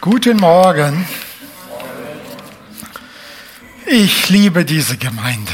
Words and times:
Guten 0.00 0.36
Morgen. 0.36 1.06
Ich 3.86 4.28
liebe 4.28 4.66
diese 4.66 4.98
Gemeinde. 4.98 5.52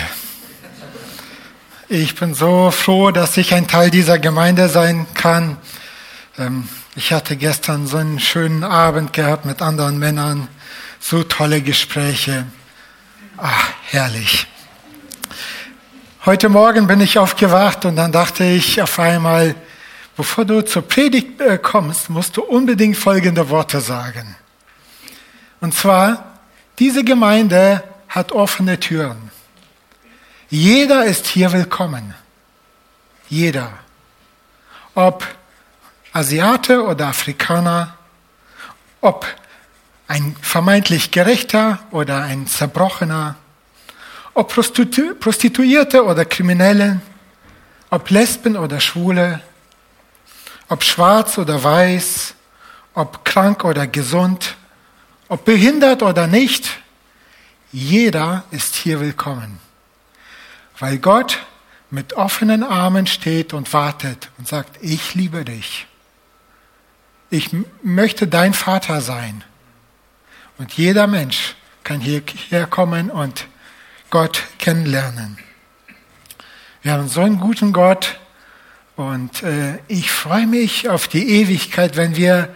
Ich 1.89 2.17
bin 2.17 2.35
so 2.35 2.73
froh, 2.73 3.13
dass 3.13 3.37
ich 3.37 3.55
ein 3.55 3.69
Teil 3.69 3.91
dieser 3.91 4.19
Gemeinde 4.19 4.69
sein 4.69 5.07
kann. 5.15 5.59
Ähm, 6.39 6.69
ich 6.97 7.13
hatte 7.13 7.37
gestern 7.37 7.87
so 7.87 7.99
einen 7.99 8.19
schönen 8.19 8.65
Abend 8.65 9.13
gehabt 9.13 9.45
mit 9.45 9.63
anderen 9.63 9.99
Männern, 9.99 10.49
so 10.99 11.23
tolle 11.23 11.63
Gespräche. 11.63 12.45
Ach, 13.37 13.69
herrlich. 13.85 14.49
Heute 16.27 16.49
Morgen 16.49 16.89
bin 16.89 17.01
ich 17.01 17.17
aufgewacht 17.17 17.85
und 17.85 17.95
dann 17.95 18.11
dachte 18.11 18.43
ich 18.45 18.83
auf 18.83 18.99
einmal, 18.99 19.55
bevor 20.17 20.45
du 20.45 20.63
zur 20.63 20.83
Predigt 20.83 21.41
äh, 21.41 21.59
kommst, 21.59 22.11
musst 22.11 22.37
du 22.37 22.43
unbedingt 22.43 22.97
folgende 22.97 23.49
Worte 23.49 23.81
sagen. 23.81 24.37
Und 25.61 25.75
zwar, 25.75 26.39
diese 26.79 27.05
Gemeinde 27.05 27.83
hat 28.09 28.33
offene 28.33 28.79
Türen. 28.81 29.31
Jeder 30.51 31.05
ist 31.05 31.27
hier 31.27 31.53
willkommen. 31.53 32.15
Jeder. 33.29 33.73
Ob 34.95 35.27
Asiate 36.13 36.85
oder 36.85 37.07
Afrikaner, 37.07 37.97
ob 39.01 39.27
ein 40.09 40.37
vermeintlich 40.43 41.11
Gerechter 41.11 41.79
oder 41.91 42.23
ein 42.23 42.47
Zerbrochener, 42.47 43.37
ob 44.35 44.53
Prostitu 44.53 45.15
Prostituierte 45.15 46.05
oder 46.05 46.27
Kriminelle, 46.27 47.01
ob 47.89 48.11
Lesben 48.11 48.57
oder 48.57 48.81
Schwule, 48.81 49.41
ob 50.73 50.85
schwarz 50.85 51.37
oder 51.37 51.63
weiß, 51.63 52.35
ob 52.95 53.27
krank 53.27 53.63
oder 53.63 53.87
gesund, 53.87 54.57
ob 55.29 55.45
behindert 55.45 56.03
oder 56.03 56.27
nicht, 56.27 56.81
jeder 57.73 58.45
ist 58.53 58.77
hier 58.77 58.99
willkommen, 58.99 59.61
weil 60.79 60.97
Gott 60.97 61.41
mit 61.91 62.15
offenen 62.15 62.63
Armen 62.63 63.07
steht 63.07 63.53
und 63.53 63.71
wartet 63.75 64.31
und 64.39 64.49
sagt, 64.49 64.83
ich 64.83 65.15
liebe 65.15 65.45
dich. 65.45 65.87
Ich 67.29 67.51
möchte 67.83 68.27
dein 68.27 68.55
Vater 68.55 69.03
sein. 69.03 69.45
Und 70.57 70.73
jeder 70.73 71.07
Mensch 71.07 71.55
kann 71.85 72.01
hierher 72.01 72.67
kommen 72.67 73.11
und 73.11 73.47
Gott 74.09 74.43
kennenlernen. 74.59 75.37
Wir 76.81 76.93
haben 76.93 77.09
so 77.09 77.21
einen 77.21 77.41
guten 77.41 77.75
Gott 77.75 78.19
und 78.97 79.43
äh, 79.43 79.79
ich 79.89 80.11
freue 80.11 80.47
mich 80.47 80.89
auf 80.89 81.09
die 81.09 81.41
Ewigkeit, 81.41 81.97
wenn 81.97 82.17
wir 82.17 82.55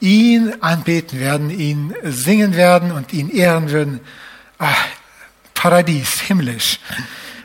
ihn 0.00 0.54
anbeten 0.60 1.18
werden, 1.20 1.50
ihn 1.50 1.94
singen 2.02 2.54
werden 2.54 2.92
und 2.92 3.12
ihn 3.12 3.30
ehren 3.30 3.70
würden. 3.70 4.00
Ach, 4.58 4.86
Paradies, 5.54 6.20
himmlisch. 6.20 6.78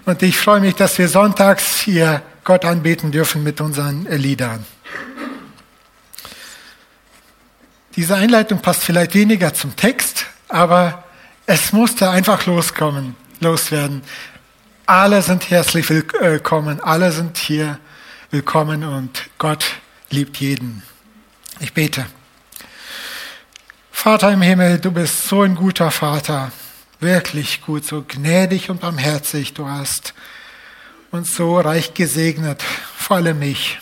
Und 0.05 0.21
ich 0.21 0.37
freue 0.37 0.59
mich, 0.59 0.75
dass 0.75 0.97
wir 0.97 1.07
sonntags 1.07 1.81
hier 1.81 2.21
Gott 2.43 2.65
anbeten 2.65 3.11
dürfen 3.11 3.43
mit 3.43 3.61
unseren 3.61 4.05
Liedern. 4.05 4.65
Diese 7.95 8.15
Einleitung 8.15 8.59
passt 8.59 8.83
vielleicht 8.83 9.13
weniger 9.13 9.53
zum 9.53 9.75
Text, 9.75 10.25
aber 10.49 11.03
es 11.45 11.71
musste 11.71 12.09
einfach 12.09 12.45
loskommen 12.45 13.15
loswerden. 13.43 14.01
Alle 14.85 15.21
sind 15.21 15.49
herzlich 15.49 15.89
willkommen, 15.89 16.81
alle 16.81 17.11
sind 17.11 17.37
hier 17.37 17.77
willkommen 18.33 18.83
und 18.83 19.29
Gott 19.37 19.63
liebt 20.09 20.37
jeden. 20.37 20.81
Ich 21.59 21.71
bete. 21.71 22.03
Vater 23.91 24.31
im 24.31 24.41
Himmel, 24.41 24.79
du 24.79 24.89
bist 24.89 25.27
so 25.27 25.43
ein 25.43 25.53
guter 25.53 25.91
Vater, 25.91 26.51
wirklich 26.99 27.61
gut, 27.61 27.85
so 27.85 28.03
gnädig 28.07 28.71
und 28.71 28.81
barmherzig. 28.81 29.53
Du 29.53 29.69
hast 29.69 30.15
uns 31.11 31.35
so 31.35 31.59
reich 31.59 31.93
gesegnet, 31.93 32.63
vor 32.63 33.17
allem 33.17 33.37
mich. 33.37 33.77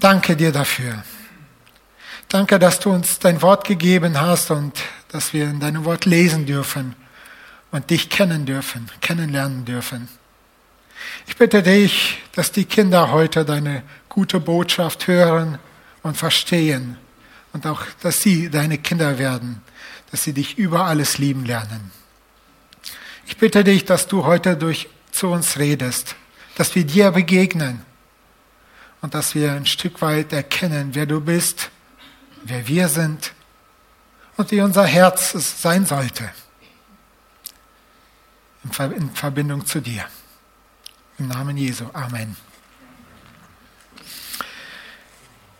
Danke 0.00 0.34
dir 0.34 0.50
dafür. 0.50 1.04
Danke, 2.26 2.58
dass 2.58 2.80
du 2.80 2.90
uns 2.90 3.20
dein 3.20 3.42
Wort 3.42 3.64
gegeben 3.64 4.20
hast 4.20 4.50
und 4.50 4.76
dass 5.12 5.32
wir 5.32 5.44
in 5.44 5.60
deinem 5.60 5.84
Wort 5.84 6.04
lesen 6.04 6.46
dürfen 6.46 6.96
und 7.70 7.90
dich 7.90 8.10
kennen 8.10 8.44
dürfen, 8.44 8.90
kennenlernen 9.00 9.64
dürfen. 9.64 10.08
Ich 11.26 11.36
bitte 11.36 11.62
dich, 11.62 12.18
dass 12.32 12.52
die 12.52 12.64
Kinder 12.64 13.10
heute 13.10 13.44
deine 13.44 13.82
gute 14.08 14.40
Botschaft 14.40 15.06
hören 15.06 15.58
und 16.02 16.16
verstehen 16.16 16.96
und 17.52 17.66
auch, 17.66 17.82
dass 18.02 18.20
sie 18.20 18.50
deine 18.50 18.78
Kinder 18.78 19.18
werden, 19.18 19.62
dass 20.10 20.24
sie 20.24 20.32
dich 20.32 20.58
über 20.58 20.84
alles 20.84 21.18
lieben 21.18 21.44
lernen. 21.44 21.90
Ich 23.26 23.38
bitte 23.38 23.64
dich, 23.64 23.84
dass 23.84 24.06
du 24.06 24.24
heute 24.24 24.56
durch 24.56 24.88
zu 25.10 25.28
uns 25.28 25.58
redest, 25.58 26.14
dass 26.56 26.74
wir 26.74 26.84
dir 26.84 27.10
begegnen 27.10 27.82
und 29.00 29.14
dass 29.14 29.34
wir 29.34 29.52
ein 29.52 29.66
Stück 29.66 30.02
weit 30.02 30.32
erkennen, 30.32 30.90
wer 30.92 31.06
du 31.06 31.20
bist, 31.20 31.70
wer 32.44 32.68
wir 32.68 32.88
sind 32.88 33.32
und 34.36 34.50
wie 34.50 34.60
unser 34.60 34.84
Herz 34.84 35.32
sein 35.62 35.86
sollte 35.86 36.30
in 38.80 39.10
Verbindung 39.14 39.64
zu 39.64 39.80
dir. 39.80 40.04
Im 41.18 41.28
Namen 41.28 41.56
Jesu. 41.56 41.84
Amen. 41.94 42.36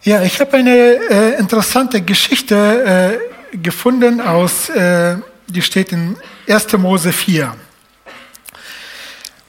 Ja, 0.03 0.22
ich 0.22 0.39
habe 0.39 0.59
eine 0.59 0.71
äh, 0.71 1.39
interessante 1.39 2.03
Geschichte 2.03 3.21
äh, 3.53 3.56
gefunden 3.56 4.21
aus, 4.21 4.69
äh, 4.69 5.17
die 5.47 5.62
steht 5.62 5.93
in 5.93 6.17
1. 6.47 6.72
Mose 6.75 7.12
4. 7.12 7.56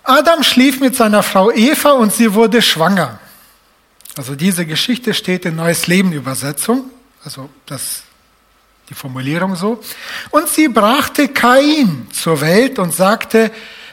Adam 0.04 0.44
schlief 0.44 0.80
mit 0.80 0.96
seiner 0.96 1.24
Frau 1.24 1.52
Eva 1.52 1.92
und 1.92 2.14
sie 2.14 2.34
wurde 2.34 2.62
schwanger. 2.62 3.20
Also 4.18 4.36
diese 4.36 4.66
Geschichte 4.66 5.14
steht 5.14 5.46
in 5.46 5.58
Neues 5.58 5.88
Leben 5.88 6.14
Übersetzung. 6.14 6.90
Also 7.24 7.50
das 7.66 8.04
die 8.90 8.94
Formulierung 8.94 9.56
so. 9.56 9.82
Und 10.30 10.48
sie 10.48 10.70
brachte 10.70 11.28
Kain 11.28 12.08
zur 12.14 12.40
Welt 12.40 12.80
und 12.80 12.94
sagte, 12.94 13.52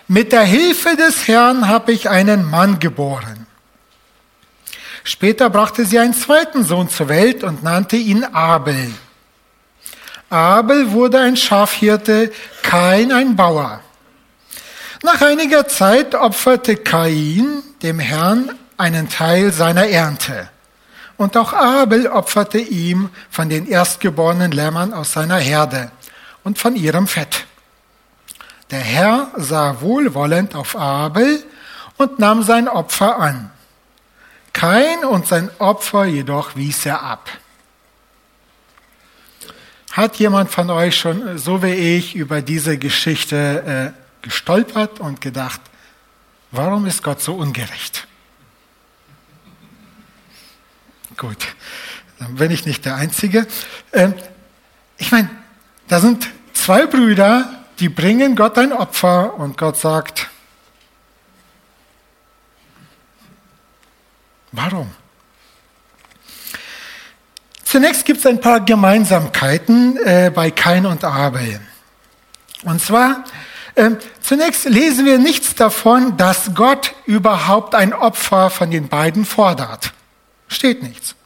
mit 0.08 0.32
der 0.32 0.42
Hilfe 0.42 0.96
des 0.96 1.28
Herrn 1.28 1.68
habe 1.68 1.92
ich 1.92 2.08
einen 2.08 2.48
Mann 2.48 2.78
geboren. 2.78 3.46
Später 5.02 5.50
brachte 5.50 5.84
sie 5.84 5.98
einen 5.98 6.14
zweiten 6.14 6.64
Sohn 6.64 6.88
zur 6.88 7.08
Welt 7.08 7.44
und 7.44 7.62
nannte 7.62 7.96
ihn 7.96 8.24
Abel. 8.24 8.92
Abel 10.30 10.92
wurde 10.92 11.20
ein 11.20 11.36
Schafhirte, 11.36 12.32
Kain 12.62 13.12
ein 13.12 13.36
Bauer. 13.36 13.80
Nach 15.02 15.20
einiger 15.20 15.68
Zeit 15.68 16.14
opferte 16.14 16.76
Kain 16.76 17.62
dem 17.82 17.98
Herrn 17.98 18.50
einen 18.78 19.10
Teil 19.10 19.52
seiner 19.52 19.86
Ernte. 19.86 20.48
Und 21.16 21.36
auch 21.36 21.52
Abel 21.52 22.06
opferte 22.08 22.58
ihm 22.58 23.10
von 23.30 23.48
den 23.48 23.68
erstgeborenen 23.68 24.50
Lämmern 24.50 24.92
aus 24.92 25.12
seiner 25.12 25.36
Herde 25.36 25.92
und 26.42 26.58
von 26.58 26.74
ihrem 26.74 27.06
Fett. 27.06 27.46
Der 28.70 28.80
Herr 28.80 29.30
sah 29.36 29.80
wohlwollend 29.80 30.54
auf 30.54 30.76
Abel 30.76 31.44
und 31.96 32.18
nahm 32.18 32.42
sein 32.42 32.68
Opfer 32.68 33.18
an. 33.18 33.50
Kein 34.52 35.04
und 35.04 35.26
sein 35.26 35.50
Opfer 35.58 36.04
jedoch 36.04 36.56
wies 36.56 36.86
er 36.86 37.02
ab. 37.02 37.28
Hat 39.92 40.16
jemand 40.16 40.50
von 40.50 40.70
euch 40.70 40.96
schon, 40.96 41.38
so 41.38 41.62
wie 41.62 41.96
ich, 41.96 42.16
über 42.16 42.42
diese 42.42 42.78
Geschichte 42.78 43.94
äh, 43.94 44.22
gestolpert 44.22 45.00
und 45.00 45.20
gedacht, 45.20 45.60
warum 46.50 46.86
ist 46.86 47.02
Gott 47.02 47.20
so 47.20 47.34
ungerecht? 47.34 48.06
Gut, 51.16 51.46
dann 52.18 52.34
bin 52.36 52.50
ich 52.50 52.66
nicht 52.66 52.84
der 52.84 52.96
Einzige. 52.96 53.46
Ähm, 53.92 54.14
ich 54.98 55.12
meine, 55.12 55.30
da 55.86 56.00
sind 56.00 56.28
zwei 56.54 56.86
Brüder, 56.86 57.63
die 57.80 57.88
bringen 57.88 58.36
Gott 58.36 58.58
ein 58.58 58.72
Opfer 58.72 59.34
und 59.34 59.58
Gott 59.58 59.76
sagt, 59.76 60.28
warum? 64.52 64.90
Zunächst 67.64 68.04
gibt 68.04 68.20
es 68.20 68.26
ein 68.26 68.40
paar 68.40 68.60
Gemeinsamkeiten 68.60 69.96
äh, 70.04 70.30
bei 70.32 70.52
Kain 70.52 70.86
und 70.86 71.02
Abel. 71.02 71.60
Und 72.62 72.80
zwar, 72.80 73.24
äh, 73.74 73.90
zunächst 74.20 74.66
lesen 74.66 75.04
wir 75.06 75.18
nichts 75.18 75.56
davon, 75.56 76.16
dass 76.16 76.54
Gott 76.54 76.94
überhaupt 77.04 77.74
ein 77.74 77.92
Opfer 77.92 78.50
von 78.50 78.70
den 78.70 78.88
beiden 78.88 79.24
fordert. 79.24 79.92
Steht 80.46 80.84
nichts. 80.84 81.16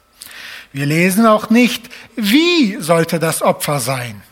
Wir 0.71 0.85
lesen 0.85 1.25
auch 1.25 1.49
nicht, 1.49 1.89
wie 2.15 2.77
sollte 2.79 3.19
das 3.19 3.41
Opfer 3.41 3.79
sein. 3.79 4.23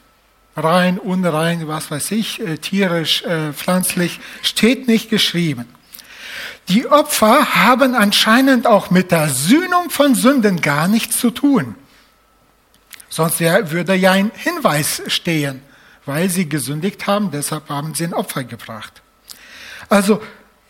Rein, 0.58 0.98
unrein, 0.98 1.68
was 1.68 1.92
weiß 1.92 2.12
ich, 2.12 2.40
äh, 2.40 2.58
tierisch, 2.58 3.22
äh, 3.24 3.54
pflanzlich, 3.54 4.20
steht 4.42 4.88
nicht 4.88 5.10
geschrieben. 5.12 5.66
Die 6.68 6.88
Opfer 6.88 7.54
haben 7.54 7.94
anscheinend 7.94 8.66
auch 8.66 8.90
mit 8.90 9.12
der 9.12 9.30
Sühnung 9.30 9.92
von 9.92 10.16
Sünden 10.16 10.60
gar 10.60 10.88
nichts 10.88 11.20
zu 11.20 11.30
tun. 11.30 11.76
Sonst 13.08 13.40
würde 13.40 13.94
ja 13.96 14.12
ein 14.14 14.32
Hinweis 14.36 15.04
stehen, 15.08 15.62
weil 16.06 16.30
sie 16.30 16.50
gesündigt 16.50 17.06
haben, 17.06 17.30
deshalb 17.32 17.70
haben 17.70 17.94
sie 17.94 18.06
ein 18.06 18.14
Opfer 18.14 18.44
gebracht. 18.44 19.02
Also 19.90 20.22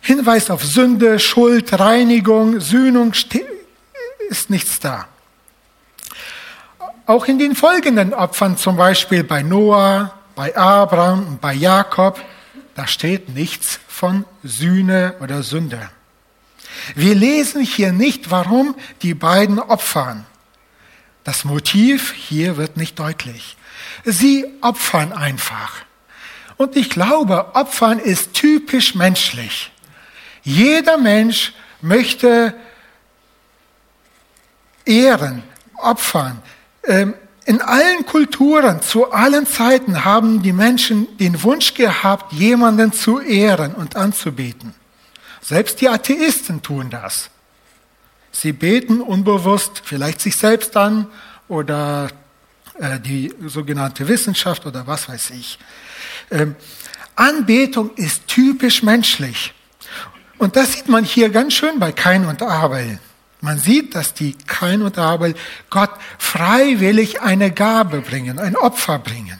Hinweis 0.01 0.49
auf 0.49 0.63
Sünde, 0.63 1.17
Schuld, 1.17 1.79
Reinigung, 1.79 2.59
Sühnung 2.59 3.13
ist 4.29 4.49
nichts 4.49 4.79
da. 4.79 5.07
Auch 7.07 7.25
in 7.25 7.39
den 7.39 7.55
folgenden 7.55 8.13
Opfern, 8.13 8.57
zum 8.57 8.75
Beispiel 8.75 9.23
bei 9.23 9.41
Noah, 9.41 10.13
bei 10.35 10.55
Abraham 10.57 11.25
und 11.25 11.41
bei 11.41 11.53
Jakob, 11.53 12.21
da 12.75 12.85
steht 12.85 13.29
nichts 13.29 13.79
von 13.87 14.25
Sühne 14.43 15.15
oder 15.21 15.41
Sünde. 15.41 15.89
Wir 16.95 17.15
lesen 17.15 17.61
hier 17.61 17.93
nicht, 17.93 18.29
warum 18.29 18.75
die 19.03 19.13
beiden 19.13 19.57
opfern. 19.57 20.25
Das 21.23 21.45
Motiv 21.45 22.11
hier 22.11 22.57
wird 22.57 22.75
nicht 22.75 22.99
deutlich. 22.99 23.55
Sie 24.03 24.45
opfern 24.59 25.13
einfach. 25.13 25.85
Und 26.57 26.75
ich 26.75 26.89
glaube, 26.89 27.55
Opfern 27.55 27.99
ist 27.99 28.33
typisch 28.33 28.95
menschlich. 28.95 29.71
Jeder 30.43 30.97
Mensch 30.97 31.53
möchte 31.81 32.53
ehren, 34.85 35.43
opfern, 35.75 36.41
in 37.45 37.61
allen 37.61 38.05
Kulturen, 38.05 38.81
zu 38.81 39.11
allen 39.11 39.45
Zeiten 39.45 40.03
haben 40.03 40.41
die 40.41 40.53
Menschen 40.53 41.17
den 41.17 41.41
Wunsch 41.43 41.73
gehabt, 41.73 42.33
jemanden 42.33 42.91
zu 42.91 43.19
ehren 43.19 43.73
und 43.73 43.95
anzubeten. 43.95 44.73
Selbst 45.41 45.79
die 45.79 45.87
Atheisten 45.87 46.61
tun 46.61 46.89
das. 46.89 47.29
Sie 48.31 48.51
beten 48.51 49.01
unbewusst 49.01 49.81
vielleicht 49.85 50.21
sich 50.21 50.35
selbst 50.35 50.75
an 50.75 51.07
oder 51.47 52.09
äh, 52.79 52.99
die 52.99 53.33
sogenannte 53.45 54.07
Wissenschaft 54.07 54.65
oder 54.65 54.85
was 54.85 55.07
weiß 55.07 55.31
ich. 55.31 55.57
Ähm, 56.29 56.55
Anbetung 57.15 57.91
ist 57.95 58.27
typisch 58.27 58.83
menschlich. 58.83 59.53
Und 60.37 60.55
das 60.55 60.73
sieht 60.73 60.87
man 60.87 61.03
hier 61.03 61.29
ganz 61.29 61.53
schön 61.53 61.79
bei 61.79 61.91
Kain 61.91 62.25
und 62.25 62.41
Abel. 62.43 62.99
Man 63.41 63.59
sieht, 63.59 63.93
dass 63.93 64.13
die 64.13 64.33
Kain 64.33 64.81
und 64.81 64.97
Abel 64.97 65.35
Gott 65.69 65.91
freiwillig 66.17 67.21
eine 67.21 67.51
Gabe 67.51 68.01
bringen, 68.01 68.39
ein 68.39 68.55
Opfer 68.55 68.99
bringen. 68.99 69.39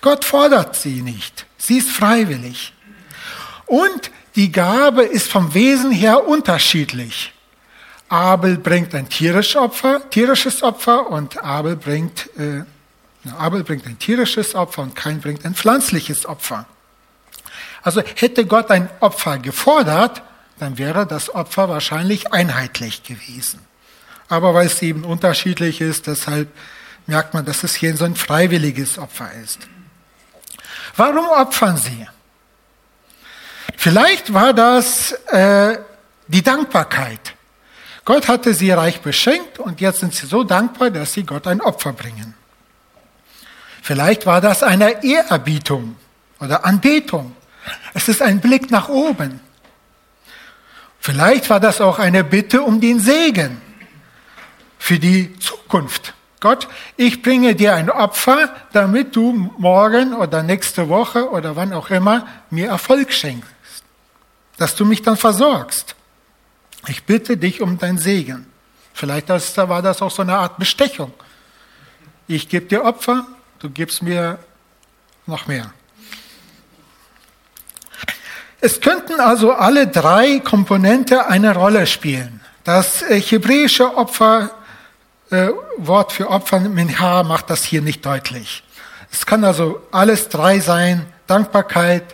Gott 0.00 0.24
fordert 0.24 0.76
sie 0.76 1.02
nicht. 1.02 1.46
Sie 1.56 1.78
ist 1.78 1.90
freiwillig. 1.90 2.72
Und 3.66 4.10
die 4.34 4.50
Gabe 4.50 5.02
ist 5.02 5.30
vom 5.30 5.54
Wesen 5.54 5.92
her 5.92 6.26
unterschiedlich. 6.26 7.32
Abel 8.08 8.58
bringt 8.58 8.94
ein 8.94 9.08
tierisches 9.08 9.56
Opfer, 9.56 10.10
tierisches 10.10 10.62
Opfer 10.62 11.08
und 11.08 11.42
Abel 11.42 11.76
bringt, 11.76 12.28
äh, 12.38 12.62
Abel 13.38 13.64
bringt 13.64 13.86
ein 13.86 13.98
tierisches 13.98 14.54
Opfer 14.54 14.82
und 14.82 14.94
Kain 14.96 15.20
bringt 15.20 15.44
ein 15.46 15.54
pflanzliches 15.54 16.26
Opfer. 16.26 16.66
Also 17.82 18.02
hätte 18.16 18.46
Gott 18.46 18.70
ein 18.70 18.90
Opfer 19.00 19.38
gefordert, 19.38 20.22
dann 20.62 20.78
wäre 20.78 21.08
das 21.08 21.34
Opfer 21.34 21.68
wahrscheinlich 21.68 22.32
einheitlich 22.32 23.02
gewesen. 23.02 23.58
Aber 24.28 24.54
weil 24.54 24.66
es 24.66 24.80
eben 24.80 25.02
unterschiedlich 25.02 25.80
ist, 25.80 26.06
deshalb 26.06 26.48
merkt 27.08 27.34
man, 27.34 27.44
dass 27.44 27.64
es 27.64 27.74
hier 27.74 27.96
so 27.96 28.04
ein 28.04 28.14
freiwilliges 28.14 28.96
Opfer 28.96 29.28
ist. 29.42 29.58
Warum 30.94 31.26
opfern 31.26 31.76
sie? 31.76 32.06
Vielleicht 33.76 34.32
war 34.32 34.52
das 34.52 35.10
äh, 35.32 35.78
die 36.28 36.42
Dankbarkeit. 36.42 37.34
Gott 38.04 38.28
hatte 38.28 38.54
sie 38.54 38.70
reich 38.70 39.00
beschenkt 39.00 39.58
und 39.58 39.80
jetzt 39.80 39.98
sind 39.98 40.14
sie 40.14 40.26
so 40.26 40.44
dankbar, 40.44 40.90
dass 40.90 41.12
sie 41.12 41.24
Gott 41.24 41.48
ein 41.48 41.60
Opfer 41.60 41.92
bringen. 41.92 42.34
Vielleicht 43.82 44.26
war 44.26 44.40
das 44.40 44.62
eine 44.62 45.02
Ehrerbietung 45.02 45.96
oder 46.38 46.64
Anbetung. 46.64 47.34
Es 47.94 48.06
ist 48.08 48.22
ein 48.22 48.40
Blick 48.40 48.70
nach 48.70 48.88
oben. 48.88 49.40
Vielleicht 51.04 51.50
war 51.50 51.58
das 51.58 51.80
auch 51.80 51.98
eine 51.98 52.22
Bitte 52.22 52.62
um 52.62 52.80
den 52.80 53.00
Segen 53.00 53.60
für 54.78 55.00
die 55.00 55.36
Zukunft. 55.40 56.14
Gott, 56.38 56.68
ich 56.96 57.22
bringe 57.22 57.56
dir 57.56 57.74
ein 57.74 57.90
Opfer, 57.90 58.54
damit 58.72 59.16
du 59.16 59.32
morgen 59.58 60.14
oder 60.14 60.44
nächste 60.44 60.88
Woche 60.88 61.28
oder 61.28 61.56
wann 61.56 61.72
auch 61.72 61.90
immer 61.90 62.28
mir 62.50 62.68
Erfolg 62.68 63.12
schenkst, 63.12 63.50
dass 64.58 64.76
du 64.76 64.84
mich 64.84 65.02
dann 65.02 65.16
versorgst. 65.16 65.96
Ich 66.86 67.02
bitte 67.02 67.36
dich 67.36 67.60
um 67.60 67.78
dein 67.78 67.98
Segen. 67.98 68.46
Vielleicht 68.94 69.28
war 69.28 69.82
das 69.82 70.02
auch 70.02 70.10
so 70.12 70.22
eine 70.22 70.36
Art 70.36 70.56
Bestechung. 70.56 71.12
Ich 72.28 72.48
gebe 72.48 72.66
dir 72.66 72.84
Opfer, 72.84 73.26
du 73.58 73.70
gibst 73.70 74.04
mir 74.04 74.38
noch 75.26 75.48
mehr. 75.48 75.74
Es 78.64 78.80
könnten 78.80 79.18
also 79.18 79.54
alle 79.54 79.88
drei 79.88 80.38
Komponente 80.38 81.26
eine 81.26 81.52
Rolle 81.52 81.84
spielen. 81.84 82.40
Das 82.62 83.02
äh, 83.02 83.20
hebräische 83.20 83.96
Opfer, 83.96 84.52
äh, 85.32 85.48
Wort 85.78 86.12
für 86.12 86.30
Opfer, 86.30 86.60
Minha, 86.60 87.24
macht 87.24 87.50
das 87.50 87.64
hier 87.64 87.82
nicht 87.82 88.06
deutlich. 88.06 88.62
Es 89.10 89.26
kann 89.26 89.42
also 89.42 89.82
alles 89.90 90.28
drei 90.28 90.60
sein, 90.60 91.04
Dankbarkeit, 91.26 92.04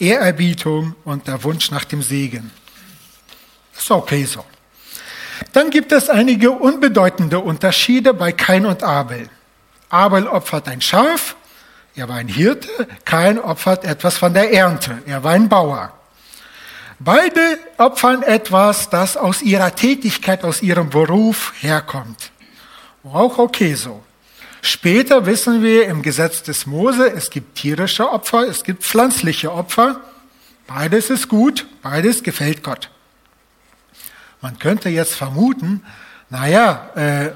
Ehrerbietung 0.00 0.96
und 1.04 1.28
der 1.28 1.44
Wunsch 1.44 1.70
nach 1.70 1.84
dem 1.84 2.02
Segen. 2.02 2.50
Ist 3.78 3.88
okay 3.92 4.24
so. 4.24 4.44
Dann 5.52 5.70
gibt 5.70 5.92
es 5.92 6.10
einige 6.10 6.50
unbedeutende 6.50 7.38
Unterschiede 7.38 8.14
bei 8.14 8.32
Kain 8.32 8.66
und 8.66 8.82
Abel. 8.82 9.30
Abel 9.90 10.26
opfert 10.26 10.66
ein 10.66 10.80
Schaf, 10.80 11.36
er 11.98 12.08
war 12.08 12.16
ein 12.16 12.28
Hirte, 12.28 12.68
kein 13.04 13.40
opfert 13.40 13.84
etwas 13.84 14.16
von 14.16 14.32
der 14.32 14.52
Ernte. 14.52 15.02
Er 15.06 15.24
war 15.24 15.32
ein 15.32 15.48
Bauer. 15.48 15.92
Beide 17.00 17.58
opfern 17.76 18.22
etwas, 18.22 18.88
das 18.88 19.16
aus 19.16 19.42
ihrer 19.42 19.74
Tätigkeit, 19.74 20.44
aus 20.44 20.62
ihrem 20.62 20.90
Beruf 20.90 21.52
herkommt. 21.60 22.30
Auch 23.04 23.38
okay 23.38 23.74
so. 23.74 24.02
Später 24.62 25.26
wissen 25.26 25.62
wir 25.62 25.86
im 25.86 26.02
Gesetz 26.02 26.42
des 26.42 26.66
Mose, 26.66 27.10
es 27.10 27.30
gibt 27.30 27.56
tierische 27.56 28.10
Opfer, 28.10 28.46
es 28.48 28.64
gibt 28.64 28.82
pflanzliche 28.82 29.52
Opfer. 29.52 30.00
Beides 30.66 31.10
ist 31.10 31.28
gut, 31.28 31.66
beides 31.82 32.22
gefällt 32.22 32.62
Gott. 32.62 32.90
Man 34.40 34.58
könnte 34.58 34.88
jetzt 34.88 35.14
vermuten, 35.14 35.82
naja, 36.30 36.90
äh, 36.94 37.30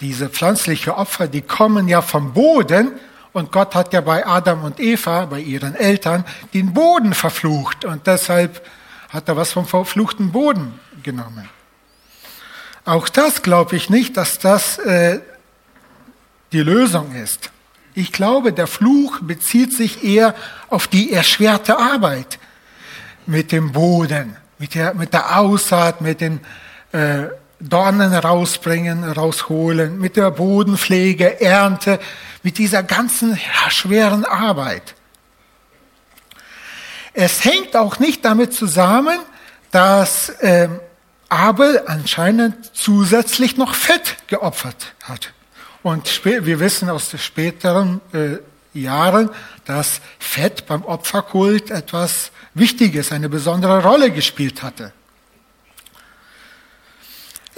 diese 0.00 0.28
pflanzliche 0.28 0.96
Opfer, 0.96 1.26
die 1.26 1.42
kommen 1.42 1.88
ja 1.88 2.00
vom 2.00 2.32
Boden 2.32 2.92
und 3.38 3.52
Gott 3.52 3.74
hat 3.74 3.92
ja 3.92 4.00
bei 4.00 4.26
Adam 4.26 4.64
und 4.64 4.80
Eva, 4.80 5.24
bei 5.26 5.40
ihren 5.40 5.74
Eltern, 5.74 6.24
den 6.52 6.74
Boden 6.74 7.14
verflucht. 7.14 7.84
Und 7.84 8.06
deshalb 8.06 8.66
hat 9.08 9.28
er 9.28 9.36
was 9.36 9.52
vom 9.52 9.66
verfluchten 9.66 10.32
Boden 10.32 10.78
genommen. 11.02 11.48
Auch 12.84 13.08
das 13.08 13.42
glaube 13.42 13.76
ich 13.76 13.90
nicht, 13.90 14.16
dass 14.16 14.38
das 14.38 14.78
äh, 14.78 15.20
die 16.52 16.62
Lösung 16.62 17.14
ist. 17.14 17.50
Ich 17.94 18.12
glaube, 18.12 18.52
der 18.52 18.66
Fluch 18.66 19.20
bezieht 19.20 19.72
sich 19.72 20.04
eher 20.04 20.34
auf 20.68 20.88
die 20.88 21.12
erschwerte 21.12 21.78
Arbeit 21.78 22.38
mit 23.26 23.52
dem 23.52 23.72
Boden, 23.72 24.36
mit 24.58 24.74
der, 24.74 24.94
mit 24.94 25.12
der 25.12 25.38
Aussaat, 25.38 26.00
mit 26.00 26.20
den 26.20 26.40
äh, 26.92 27.26
Dornen 27.60 28.14
rausbringen, 28.14 29.04
rausholen, 29.04 29.98
mit 29.98 30.16
der 30.16 30.30
Bodenpflege, 30.30 31.40
Ernte, 31.40 31.98
mit 32.42 32.58
dieser 32.58 32.82
ganzen 32.82 33.38
schweren 33.68 34.24
Arbeit. 34.24 34.94
Es 37.14 37.44
hängt 37.44 37.74
auch 37.74 37.98
nicht 37.98 38.24
damit 38.24 38.54
zusammen, 38.54 39.18
dass 39.72 40.28
äh, 40.28 40.68
Abel 41.28 41.82
anscheinend 41.86 42.70
zusätzlich 42.74 43.56
noch 43.56 43.74
Fett 43.74 44.16
geopfert 44.28 44.94
hat. 45.02 45.32
Und 45.82 46.24
wir 46.24 46.60
wissen 46.60 46.88
aus 46.90 47.10
den 47.10 47.18
späteren 47.18 48.00
äh, 48.12 48.38
Jahren, 48.78 49.30
dass 49.64 50.00
Fett 50.18 50.66
beim 50.66 50.84
Opferkult 50.84 51.70
etwas 51.70 52.30
Wichtiges, 52.54 53.12
eine 53.12 53.28
besondere 53.28 53.82
Rolle 53.82 54.10
gespielt 54.10 54.62
hatte. 54.62 54.92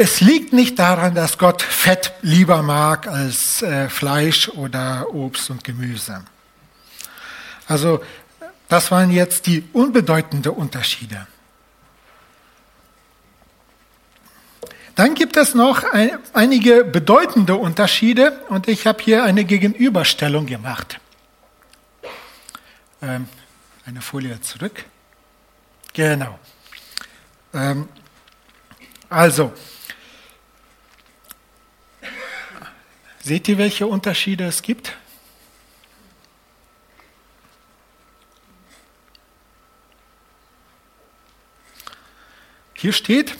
Es 0.02 0.22
liegt 0.22 0.54
nicht 0.54 0.78
daran, 0.78 1.14
dass 1.14 1.36
Gott 1.36 1.60
Fett 1.60 2.14
lieber 2.22 2.62
mag 2.62 3.06
als 3.06 3.60
äh, 3.60 3.90
Fleisch 3.90 4.48
oder 4.48 5.12
Obst 5.12 5.50
und 5.50 5.62
Gemüse. 5.62 6.24
Also 7.66 8.02
das 8.70 8.90
waren 8.90 9.10
jetzt 9.10 9.46
die 9.46 9.62
unbedeutenden 9.74 10.52
Unterschiede. 10.52 11.26
Dann 14.94 15.14
gibt 15.14 15.36
es 15.36 15.54
noch 15.54 15.84
ein, 15.92 16.18
einige 16.32 16.82
bedeutende 16.82 17.56
Unterschiede 17.56 18.40
und 18.48 18.68
ich 18.68 18.86
habe 18.86 19.02
hier 19.02 19.24
eine 19.24 19.44
Gegenüberstellung 19.44 20.46
gemacht. 20.46 20.98
Ähm, 23.02 23.28
eine 23.84 24.00
Folie 24.00 24.40
zurück. 24.40 24.82
Genau. 25.92 26.38
Ähm, 27.52 27.86
also, 29.10 29.52
Seht 33.22 33.48
ihr, 33.48 33.58
welche 33.58 33.86
Unterschiede 33.86 34.44
es 34.44 34.62
gibt? 34.62 34.96
Hier 42.74 42.94
steht, 42.94 43.36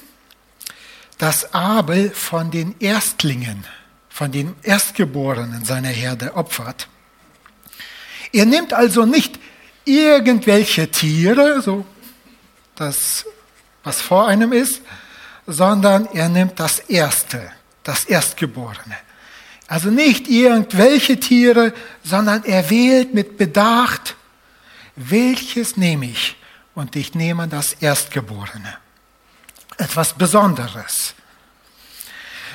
dass 1.16 1.54
Abel 1.54 2.10
von 2.10 2.50
den 2.50 2.78
Erstlingen, 2.78 3.64
von 4.10 4.30
den 4.30 4.54
Erstgeborenen 4.62 5.64
seiner 5.64 5.88
Herde 5.88 6.34
opfert. 6.34 6.88
Er 8.32 8.44
nimmt 8.44 8.74
also 8.74 9.06
nicht 9.06 9.40
irgendwelche 9.86 10.90
Tiere, 10.90 11.62
so 11.62 11.86
das, 12.74 13.24
was 13.82 14.02
vor 14.02 14.28
einem 14.28 14.52
ist, 14.52 14.82
sondern 15.46 16.06
er 16.12 16.28
nimmt 16.28 16.60
das 16.60 16.78
Erste, 16.80 17.50
das 17.82 18.04
Erstgeborene. 18.04 18.96
Also 19.70 19.88
nicht 19.88 20.26
irgendwelche 20.26 21.20
Tiere, 21.20 21.72
sondern 22.02 22.42
er 22.42 22.70
wählt 22.70 23.14
mit 23.14 23.38
Bedacht, 23.38 24.16
welches 24.96 25.76
nehme 25.76 26.06
ich? 26.06 26.34
Und 26.74 26.96
ich 26.96 27.14
nehme 27.14 27.46
das 27.46 27.74
Erstgeborene 27.74 28.74
etwas 29.76 30.14
Besonderes. 30.14 31.14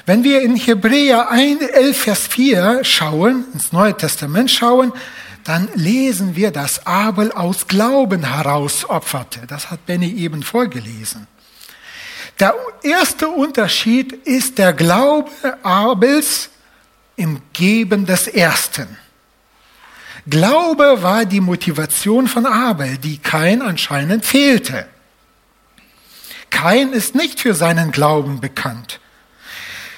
Wenn 0.06 0.26
wir 0.26 0.42
in 0.42 0.58
Hebräer 0.58 1.30
11, 1.32 1.98
Vers 1.98 2.28
4 2.28 2.84
schauen, 2.84 3.46
ins 3.54 3.72
Neue 3.72 3.96
Testament 3.96 4.52
schauen, 4.52 4.92
dann 5.46 5.70
lesen 5.74 6.36
wir, 6.36 6.52
dass 6.52 6.86
Abel 6.86 7.32
aus 7.32 7.68
Glauben 7.68 8.26
heraus 8.26 8.90
opferte. 8.90 9.48
Das 9.48 9.72
hat 9.72 9.86
Benny 9.86 10.12
eben 10.16 10.44
vorgelesen. 10.44 11.28
Der 12.42 12.54
erste 12.84 13.30
Unterschied 13.30 14.12
ist 14.12 14.58
der 14.58 14.74
Glaube 14.74 15.32
Abels 15.64 16.50
im 17.16 17.42
Geben 17.54 18.06
des 18.06 18.28
Ersten. 18.28 18.98
Glaube 20.28 21.04
war 21.04 21.26
die 21.26 21.42
Motivation 21.42 22.28
von 22.28 22.46
Abel, 22.46 22.98
die 22.98 23.20
kein 23.20 23.62
anscheinend 23.62 24.26
fehlte. 24.26 24.88
Kain 26.50 26.94
ist 26.94 27.16
nicht 27.16 27.40
für 27.40 27.54
seinen 27.54 27.92
Glauben 27.92 28.40
bekannt. 28.40 29.00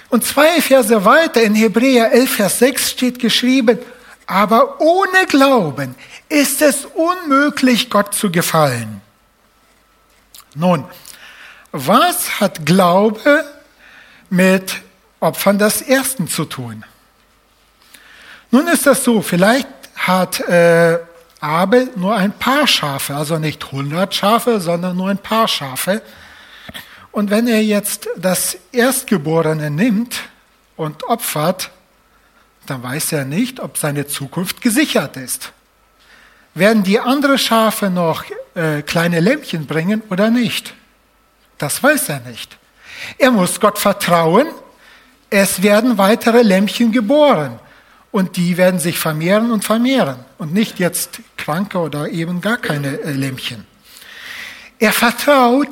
Und 0.10 0.26
zwei 0.26 0.62
Verse 0.62 1.06
weiter 1.06 1.42
in 1.42 1.56
Hebräer 1.56 2.12
11, 2.12 2.36
Vers 2.36 2.60
6 2.60 2.90
steht 2.90 3.20
geschrieben, 3.20 3.80
aber 4.26 4.82
ohne 4.82 5.26
Glauben 5.28 5.96
ist 6.30 6.62
es 6.62 6.86
unmöglich, 6.86 7.90
Gott 7.90 8.14
zu 8.14 8.32
gefallen. 8.32 9.02
Nun, 10.56 10.86
was 11.72 12.40
hat 12.40 12.66
Glaube 12.66 13.46
mit 14.30 14.82
Opfern 15.20 15.60
des 15.60 15.82
Ersten 15.82 16.28
zu 16.28 16.46
tun? 16.46 16.84
Nun 18.52 18.68
ist 18.68 18.86
das 18.86 19.04
so, 19.04 19.22
vielleicht 19.22 19.68
hat 19.96 20.40
äh, 20.42 21.00
Abel 21.42 21.90
nur 21.96 22.16
ein 22.16 22.32
paar 22.32 22.66
Schafe, 22.66 23.16
also 23.16 23.38
nicht 23.38 23.72
hundert 23.72 24.16
Schafe, 24.16 24.60
sondern 24.60 24.96
nur 24.96 25.10
ein 25.10 25.18
paar 25.18 25.48
Schafe. 25.48 26.02
Und 27.12 27.30
wenn 27.30 27.48
er 27.48 27.62
jetzt 27.62 28.08
das 28.16 28.58
Erstgeborene 28.72 29.70
nimmt 29.70 30.22
und 30.78 31.04
opfert, 31.04 31.72
dann 32.66 32.84
weiß 32.84 33.14
er 33.14 33.26
nicht, 33.26 33.60
ob 33.60 33.78
seine 33.78 34.08
Zukunft 34.08 34.62
gesichert 34.62 35.18
ist. 35.18 35.52
Werden 36.54 36.84
die 36.84 37.00
anderen 37.00 37.38
Schafe 37.38 37.90
noch 37.90 38.24
äh, 38.56 38.82
kleine 38.82 39.20
Lämpchen 39.20 39.68
bringen 39.68 40.02
oder 40.10 40.30
nicht? 40.30 40.74
Das 41.58 41.82
weiß 41.84 42.10
er 42.10 42.20
nicht. 42.22 42.58
Er 43.18 43.32
muss 43.32 43.60
Gott 43.60 43.78
vertrauen, 43.78 44.48
es 45.30 45.62
werden 45.62 45.98
weitere 45.98 46.42
Lämpchen 46.42 46.92
geboren 46.92 47.60
und 48.12 48.38
die 48.38 48.58
werden 48.58 48.80
sich 48.80 49.00
vermehren 49.00 49.52
und 49.52 49.64
vermehren 49.64 50.18
und 50.38 50.54
nicht 50.54 50.80
jetzt 50.80 51.20
kranke 51.38 51.78
oder 51.80 52.10
eben 52.10 52.42
gar 52.42 52.58
keine 52.58 53.00
äh, 53.00 53.12
Lämpchen. 53.12 53.66
Er 54.80 54.94
vertraut, 54.94 55.70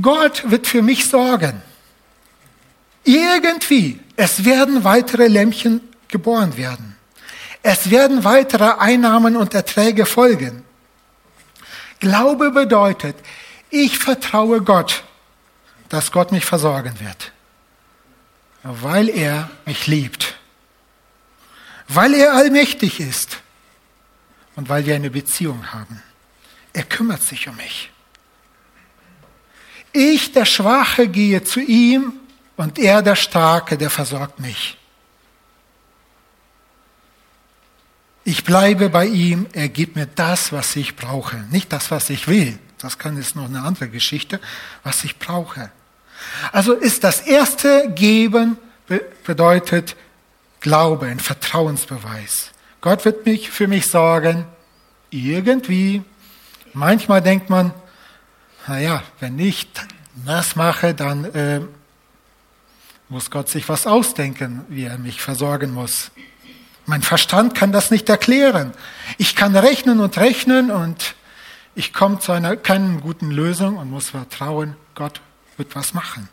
Gott 0.00 0.50
wird 0.50 0.66
für 0.66 0.82
mich 0.82 1.08
sorgen. 1.08 1.62
Irgendwie, 3.04 4.00
es 4.16 4.44
werden 4.44 4.84
weitere 4.84 5.28
Lämmchen 5.28 5.80
geboren 6.08 6.56
werden. 6.56 6.96
Es 7.62 7.90
werden 7.90 8.24
weitere 8.24 8.78
Einnahmen 8.78 9.36
und 9.36 9.54
Erträge 9.54 10.06
folgen. 10.06 10.64
Glaube 11.98 12.50
bedeutet, 12.50 13.16
ich 13.70 13.98
vertraue 13.98 14.60
Gott, 14.60 15.02
dass 15.88 16.12
Gott 16.12 16.32
mich 16.32 16.44
versorgen 16.44 16.94
wird, 17.00 17.32
weil 18.62 19.08
er 19.08 19.50
mich 19.64 19.86
liebt, 19.86 20.35
weil 21.88 22.14
er 22.14 22.34
allmächtig 22.34 23.00
ist 23.00 23.38
und 24.56 24.68
weil 24.68 24.86
wir 24.86 24.94
eine 24.94 25.10
Beziehung 25.10 25.72
haben. 25.72 26.02
Er 26.72 26.82
kümmert 26.82 27.22
sich 27.22 27.48
um 27.48 27.56
mich. 27.56 27.90
Ich, 29.92 30.32
der 30.32 30.44
Schwache, 30.44 31.08
gehe 31.08 31.42
zu 31.42 31.60
ihm 31.60 32.12
und 32.56 32.78
er, 32.78 33.02
der 33.02 33.16
Starke, 33.16 33.78
der 33.78 33.90
versorgt 33.90 34.40
mich. 34.40 34.76
Ich 38.24 38.42
bleibe 38.44 38.90
bei 38.90 39.06
ihm, 39.06 39.46
er 39.52 39.68
gibt 39.68 39.94
mir 39.94 40.06
das, 40.06 40.52
was 40.52 40.74
ich 40.76 40.96
brauche. 40.96 41.36
Nicht 41.50 41.72
das, 41.72 41.90
was 41.90 42.10
ich 42.10 42.26
will. 42.26 42.58
Das 42.78 42.98
kann 42.98 43.16
jetzt 43.16 43.36
noch 43.36 43.44
eine 43.44 43.62
andere 43.62 43.88
Geschichte, 43.88 44.40
was 44.82 45.04
ich 45.04 45.18
brauche. 45.18 45.70
Also 46.52 46.72
ist 46.72 47.04
das 47.04 47.20
erste 47.20 47.90
Geben 47.94 48.58
bedeutet 49.24 49.96
Glaube, 50.66 51.06
ein 51.06 51.20
Vertrauensbeweis. 51.20 52.50
Gott 52.80 53.04
wird 53.04 53.24
mich 53.24 53.52
für 53.52 53.68
mich 53.68 53.88
sorgen. 53.88 54.46
Irgendwie. 55.10 56.02
Manchmal 56.72 57.22
denkt 57.22 57.50
man, 57.50 57.72
naja, 58.66 59.04
wenn 59.20 59.38
ich 59.38 59.68
das 60.24 60.56
mache, 60.56 60.92
dann 60.92 61.24
äh, 61.26 61.60
muss 63.08 63.30
Gott 63.30 63.48
sich 63.48 63.68
was 63.68 63.86
ausdenken, 63.86 64.64
wie 64.68 64.86
er 64.86 64.98
mich 64.98 65.20
versorgen 65.20 65.72
muss. 65.72 66.10
Mein 66.84 67.02
Verstand 67.02 67.54
kann 67.54 67.70
das 67.70 67.92
nicht 67.92 68.08
erklären. 68.08 68.72
Ich 69.18 69.36
kann 69.36 69.54
rechnen 69.54 70.00
und 70.00 70.18
rechnen 70.18 70.72
und 70.72 71.14
ich 71.76 71.92
komme 71.92 72.18
zu 72.18 72.32
einer 72.32 72.56
keinen 72.56 73.00
guten 73.02 73.30
Lösung 73.30 73.76
und 73.76 73.88
muss 73.88 74.10
vertrauen, 74.10 74.74
Gott 74.96 75.20
wird 75.58 75.76
was 75.76 75.94
machen. 75.94 76.28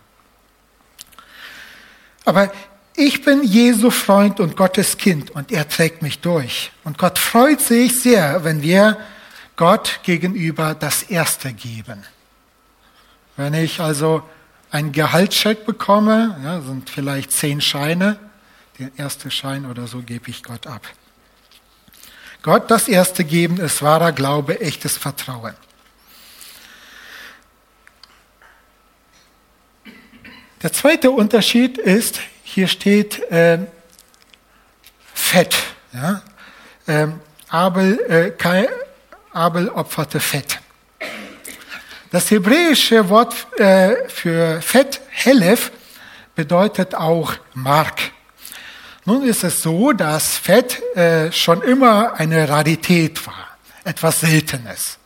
Aber 2.26 2.52
ich 2.96 3.24
bin 3.24 3.44
Jesu 3.44 3.90
Freund 3.90 4.40
und 4.40 4.56
Gottes 4.56 4.98
Kind 4.98 5.32
und 5.32 5.52
er 5.52 5.68
trägt 5.68 6.02
mich 6.02 6.20
durch. 6.20 6.72
Und 6.84 6.98
Gott 6.98 7.18
freut 7.18 7.62
sich 7.62 8.00
sehr, 8.00 8.44
wenn 8.44 8.62
wir 8.62 8.98
Gott 9.56 10.00
gegenüber 10.04 10.76
das 10.76 11.04
Erste 11.04 11.54
geben. 11.54 12.04
Wenn 13.36 13.54
ich 13.54 13.80
also 13.80 14.24
einen 14.72 14.92
Gehaltscheck 14.92 15.66
bekomme, 15.66 16.40
ja, 16.44 16.62
sind 16.62 16.90
vielleicht 16.90 17.32
zehn 17.32 17.62
Scheine, 17.62 18.18
der 18.80 18.92
erste 18.98 19.30
Schein 19.30 19.66
oder 19.66 19.88
so 19.88 20.02
gebe 20.02 20.30
ich 20.30 20.44
Gott 20.44 20.68
ab. 20.68 20.88
Gott 22.42 22.70
das 22.70 22.88
erste 22.88 23.24
geben 23.24 23.58
ist 23.58 23.82
wahrer 23.82 24.12
Glaube, 24.12 24.60
echtes 24.60 24.98
Vertrauen. 24.98 25.54
Der 30.62 30.74
zweite 30.74 31.12
Unterschied 31.12 31.78
ist, 31.78 32.20
hier 32.54 32.68
steht 32.68 33.20
äh, 33.32 33.58
Fett. 35.14 35.56
Ja? 35.92 36.22
Ähm, 36.88 37.20
Abel, 37.50 38.00
äh, 38.08 38.30
Kai, 38.30 38.70
Abel 39.32 39.70
opferte 39.70 40.20
Fett. 40.20 40.60
Das 42.12 42.30
hebräische 42.30 43.10
Wort 43.10 43.48
äh, 43.60 44.08
für 44.08 44.62
Fett, 44.62 45.02
Helef, 45.10 45.72
bedeutet 46.36 46.94
auch 46.94 47.34
Mark. 47.56 48.12
Nun 49.06 49.24
ist 49.24 49.44
es 49.44 49.62
so, 49.62 49.92
dass 49.92 50.38
Fett 50.38 50.80
äh, 50.96 51.32
schon 51.32 51.64
immer 51.64 52.14
eine 52.20 52.48
Rarität 52.48 53.26
war, 53.26 53.58
etwas 53.84 54.20
Seltenes. 54.20 55.00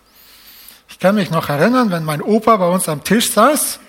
Ich 0.90 1.00
kann 1.00 1.16
mich 1.16 1.32
noch 1.32 1.48
erinnern, 1.48 1.92
wenn 1.92 2.04
mein 2.04 2.22
Opa 2.22 2.58
bei 2.58 2.68
uns 2.68 2.90
am 2.90 3.06
Tisch 3.06 3.32
saß, 3.32 3.80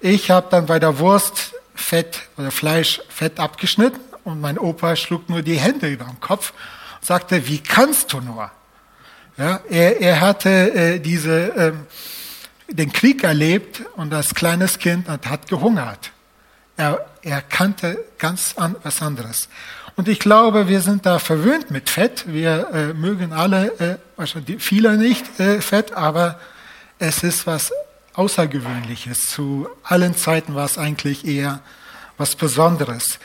ich 0.00 0.30
habe 0.30 0.46
dann 0.50 0.66
bei 0.66 0.78
der 0.78 0.98
Wurst 0.98 1.52
Fett 1.82 2.22
oder 2.36 2.50
Fleisch 2.50 3.00
Fett 3.08 3.38
abgeschnitten 3.38 4.00
und 4.24 4.40
mein 4.40 4.58
Opa 4.58 4.96
schlug 4.96 5.28
nur 5.28 5.42
die 5.42 5.56
Hände 5.58 5.88
über 5.88 6.04
den 6.04 6.20
Kopf 6.20 6.52
und 7.00 7.06
sagte, 7.06 7.46
wie 7.46 7.58
kannst 7.58 8.12
du 8.12 8.20
nur? 8.20 8.50
Ja, 9.36 9.60
er, 9.68 10.00
er 10.00 10.20
hatte 10.20 10.74
äh, 10.74 10.98
diese 11.00 11.52
ähm, 11.56 11.86
den 12.68 12.92
Krieg 12.92 13.24
erlebt 13.24 13.82
und 13.96 14.12
als 14.14 14.34
kleines 14.34 14.78
Kind 14.78 15.08
und 15.08 15.26
hat 15.28 15.48
gehungert. 15.48 16.12
Er, 16.76 17.04
er 17.22 17.42
kannte 17.42 18.02
ganz 18.18 18.54
an, 18.56 18.76
was 18.82 19.02
anderes. 19.02 19.48
Und 19.96 20.08
ich 20.08 20.18
glaube, 20.18 20.68
wir 20.68 20.80
sind 20.80 21.04
da 21.04 21.18
verwöhnt 21.18 21.70
mit 21.70 21.90
Fett. 21.90 22.24
Wir 22.26 22.68
äh, 22.72 22.94
mögen 22.94 23.32
alle, 23.32 23.78
äh, 23.78 23.98
wahrscheinlich 24.16 24.62
viele 24.62 24.96
nicht 24.96 25.38
äh, 25.38 25.60
Fett, 25.60 25.92
aber 25.92 26.38
es 26.98 27.22
ist 27.22 27.46
was 27.46 27.72
Außergewöhnliches. 28.14 29.20
Zu 29.26 29.68
allen 29.82 30.16
Zeiten 30.16 30.54
war 30.54 30.66
es 30.66 30.78
eigentlich 30.78 31.26
eher 31.26 31.60
was 32.18 32.36
Besonderes. 32.36 33.18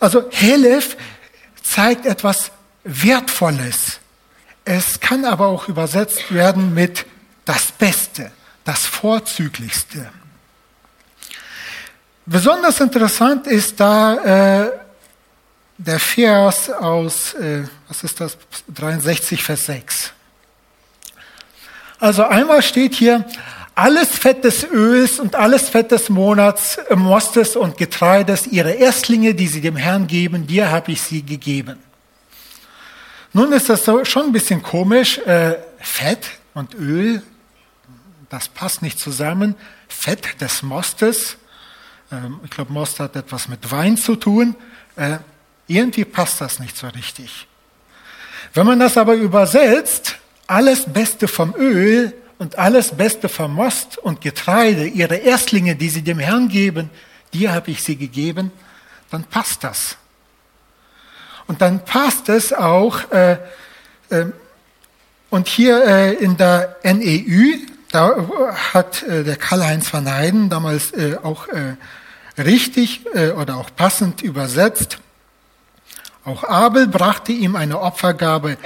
Also 0.00 0.28
Helef 0.30 0.96
zeigt 1.62 2.06
etwas 2.06 2.50
Wertvolles. 2.84 3.98
Es 4.64 5.00
kann 5.00 5.24
aber 5.24 5.46
auch 5.46 5.68
übersetzt 5.68 6.32
werden 6.32 6.74
mit 6.74 7.06
das 7.44 7.72
Beste, 7.72 8.32
das 8.64 8.84
Vorzüglichste. 8.84 10.10
Besonders 12.26 12.80
interessant 12.80 13.46
ist 13.46 13.78
da 13.78 14.64
äh, 14.64 14.70
der 15.78 16.00
Vers 16.00 16.70
aus, 16.70 17.34
äh, 17.34 17.64
was 17.88 18.02
ist 18.02 18.20
das, 18.20 18.36
63, 18.74 19.42
Vers 19.42 19.66
6. 19.66 20.12
Also 21.98 22.24
einmal 22.24 22.62
steht 22.62 22.94
hier, 22.94 23.24
alles 23.76 24.08
Fett 24.08 24.42
des 24.42 24.64
Öls 24.64 25.20
und 25.20 25.36
alles 25.36 25.68
Fett 25.68 25.92
des 25.92 26.08
Monats, 26.08 26.78
äh, 26.78 26.96
Mostes 26.96 27.54
und 27.54 27.76
Getreides, 27.76 28.46
ihre 28.46 28.72
Erstlinge, 28.72 29.34
die 29.34 29.46
sie 29.46 29.60
dem 29.60 29.76
Herrn 29.76 30.06
geben, 30.06 30.46
dir 30.46 30.70
habe 30.70 30.92
ich 30.92 31.02
sie 31.02 31.22
gegeben. 31.22 31.78
Nun 33.34 33.52
ist 33.52 33.68
das 33.68 33.84
schon 33.84 34.24
ein 34.24 34.32
bisschen 34.32 34.62
komisch, 34.62 35.18
äh, 35.18 35.58
Fett 35.78 36.26
und 36.54 36.74
Öl, 36.74 37.22
das 38.30 38.48
passt 38.48 38.80
nicht 38.80 38.98
zusammen. 38.98 39.54
Fett 39.88 40.40
des 40.40 40.62
Mostes, 40.62 41.36
äh, 42.10 42.16
ich 42.44 42.50
glaube, 42.50 42.72
Most 42.72 42.98
hat 42.98 43.14
etwas 43.14 43.46
mit 43.46 43.70
Wein 43.70 43.98
zu 43.98 44.16
tun. 44.16 44.56
Äh, 44.96 45.18
irgendwie 45.66 46.06
passt 46.06 46.40
das 46.40 46.60
nicht 46.60 46.78
so 46.78 46.86
richtig. 46.88 47.46
Wenn 48.54 48.66
man 48.66 48.80
das 48.80 48.96
aber 48.96 49.14
übersetzt, 49.14 50.16
alles 50.46 50.90
Beste 50.90 51.28
vom 51.28 51.54
Öl 51.56 52.14
und 52.38 52.58
alles 52.58 52.96
Beste 52.96 53.28
vom 53.28 53.54
Most 53.54 53.98
und 53.98 54.20
Getreide, 54.20 54.86
ihre 54.86 55.16
Erstlinge, 55.16 55.76
die 55.76 55.88
sie 55.88 56.02
dem 56.02 56.18
Herrn 56.18 56.48
geben, 56.48 56.90
dir 57.32 57.52
habe 57.52 57.70
ich 57.70 57.82
sie 57.82 57.96
gegeben, 57.96 58.50
dann 59.10 59.24
passt 59.24 59.64
das. 59.64 59.96
Und 61.46 61.60
dann 61.60 61.84
passt 61.84 62.28
es 62.28 62.52
auch, 62.52 63.10
äh, 63.10 63.38
äh, 64.10 64.26
und 65.30 65.48
hier 65.48 65.84
äh, 65.84 66.14
in 66.14 66.36
der 66.36 66.76
NEU, 66.82 67.58
da 67.90 68.14
hat 68.72 69.02
äh, 69.02 69.24
der 69.24 69.36
Karl-Heinz 69.36 69.92
van 69.92 70.10
Heiden 70.10 70.50
damals 70.50 70.92
äh, 70.92 71.16
auch 71.22 71.48
äh, 71.48 71.76
richtig 72.40 73.06
äh, 73.14 73.30
oder 73.30 73.56
auch 73.56 73.70
passend 73.74 74.22
übersetzt, 74.22 74.98
auch 76.24 76.42
Abel 76.42 76.88
brachte 76.88 77.30
ihm 77.30 77.54
eine 77.54 77.80
Opfergabe, 77.80 78.56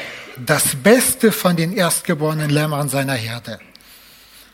das 0.47 0.77
Beste 0.77 1.33
von 1.33 1.57
den 1.57 1.73
erstgeborenen 1.73 2.51
Lämmern 2.51 2.89
seiner 2.89 3.15
Herde. 3.15 3.59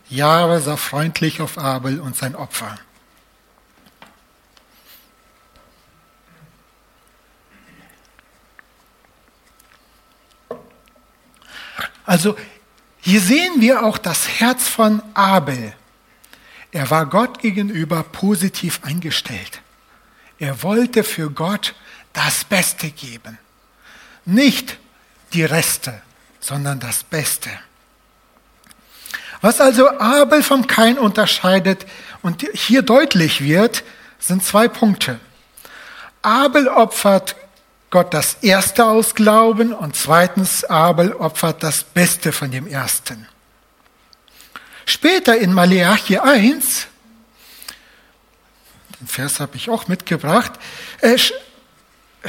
Jahre 0.08 0.60
sah 0.60 0.76
freundlich 0.76 1.40
auf 1.40 1.58
Abel 1.58 2.00
und 2.00 2.16
sein 2.16 2.34
Opfer. 2.34 2.78
Also 12.04 12.36
hier 13.00 13.20
sehen 13.20 13.60
wir 13.60 13.84
auch 13.84 13.98
das 13.98 14.28
Herz 14.40 14.68
von 14.68 15.02
Abel. 15.14 15.74
Er 16.70 16.90
war 16.90 17.06
Gott 17.06 17.40
gegenüber 17.40 18.02
positiv 18.04 18.80
eingestellt. 18.84 19.60
Er 20.38 20.62
wollte 20.62 21.02
für 21.02 21.30
Gott 21.30 21.74
das 22.12 22.44
Beste 22.44 22.90
geben. 22.90 23.38
Nicht 24.24 24.78
die 25.36 25.44
Reste, 25.44 26.02
sondern 26.40 26.80
das 26.80 27.04
Beste. 27.04 27.50
Was 29.42 29.60
also 29.60 29.88
Abel 30.00 30.42
vom 30.42 30.66
Kain 30.66 30.98
unterscheidet 30.98 31.86
und 32.22 32.44
hier 32.54 32.82
deutlich 32.82 33.42
wird, 33.42 33.84
sind 34.18 34.42
zwei 34.42 34.66
Punkte. 34.66 35.20
Abel 36.22 36.68
opfert 36.68 37.36
Gott 37.90 38.12
das 38.14 38.38
Erste 38.42 38.86
aus 38.86 39.14
Glauben 39.14 39.72
und 39.72 39.94
zweitens 39.94 40.64
Abel 40.64 41.12
opfert 41.12 41.62
das 41.62 41.84
Beste 41.84 42.32
von 42.32 42.50
dem 42.50 42.66
Ersten. 42.66 43.28
Später 44.86 45.36
in 45.36 45.52
Maleachi 45.52 46.18
1, 46.18 46.86
den 49.00 49.06
Vers 49.06 49.38
habe 49.40 49.56
ich 49.56 49.68
auch 49.68 49.86
mitgebracht, 49.88 50.52
äh, 51.02 51.18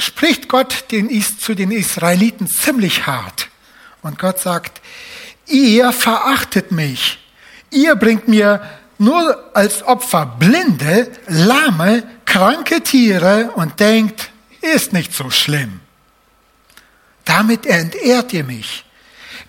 spricht 0.00 0.48
Gott 0.48 0.84
den, 0.90 1.10
zu 1.38 1.54
den 1.54 1.70
Israeliten 1.70 2.46
ziemlich 2.46 3.06
hart. 3.06 3.48
Und 4.02 4.18
Gott 4.18 4.38
sagt, 4.38 4.80
ihr 5.46 5.92
verachtet 5.92 6.72
mich. 6.72 7.18
Ihr 7.70 7.96
bringt 7.96 8.28
mir 8.28 8.62
nur 8.98 9.50
als 9.54 9.82
Opfer 9.82 10.26
blinde, 10.26 11.10
lahme, 11.26 12.02
kranke 12.24 12.82
Tiere 12.82 13.52
und 13.54 13.78
denkt, 13.80 14.30
ist 14.60 14.92
nicht 14.92 15.14
so 15.14 15.30
schlimm. 15.30 15.80
Damit 17.24 17.66
entehrt 17.66 18.32
ihr 18.32 18.44
mich. 18.44 18.84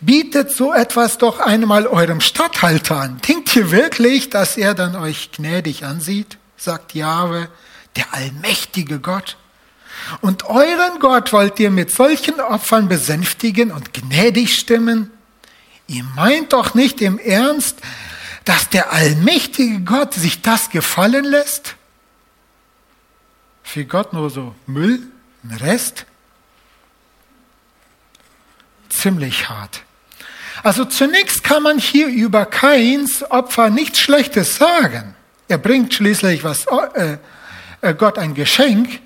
Bietet 0.01 0.51
so 0.51 0.73
etwas 0.73 1.17
doch 1.17 1.39
einmal 1.39 1.87
eurem 1.87 2.21
Statthalter 2.21 2.97
an. 2.97 3.19
Denkt 3.27 3.55
ihr 3.55 3.71
wirklich, 3.71 4.29
dass 4.29 4.55
er 4.57 4.73
dann 4.73 4.95
euch 4.95 5.31
gnädig 5.31 5.83
ansieht? 5.83 6.37
sagt 6.55 6.93
Jahwe, 6.93 7.49
der 7.95 8.13
allmächtige 8.13 8.99
Gott. 8.99 9.37
Und 10.21 10.45
euren 10.45 10.99
Gott 10.99 11.31
wollt 11.33 11.59
ihr 11.59 11.71
mit 11.71 11.91
solchen 11.91 12.39
Opfern 12.39 12.87
besänftigen 12.87 13.71
und 13.71 13.93
gnädig 13.93 14.55
stimmen? 14.55 15.11
Ihr 15.87 16.03
meint 16.15 16.53
doch 16.53 16.73
nicht 16.73 17.01
im 17.01 17.17
Ernst, 17.17 17.77
dass 18.45 18.69
der 18.69 18.91
allmächtige 18.91 19.81
Gott 19.81 20.13
sich 20.13 20.41
das 20.41 20.69
gefallen 20.69 21.25
lässt? 21.25 21.75
Für 23.63 23.85
Gott 23.85 24.13
nur 24.13 24.29
so 24.29 24.55
Müll, 24.65 25.07
ein 25.43 25.55
Rest? 25.57 26.05
Ziemlich 28.89 29.49
hart. 29.49 29.83
Also 30.63 30.85
zunächst 30.85 31.43
kann 31.43 31.63
man 31.63 31.77
hier 31.77 32.07
über 32.07 32.45
Kains 32.45 33.23
Opfer 33.29 33.69
nichts 33.69 33.99
Schlechtes 33.99 34.57
sagen. 34.57 35.15
Er 35.47 35.57
bringt 35.57 35.93
schließlich 35.93 36.43
was, 36.43 36.65
äh, 36.95 37.17
äh 37.81 37.93
Gott 37.93 38.17
ein 38.17 38.33
Geschenk, 38.33 38.99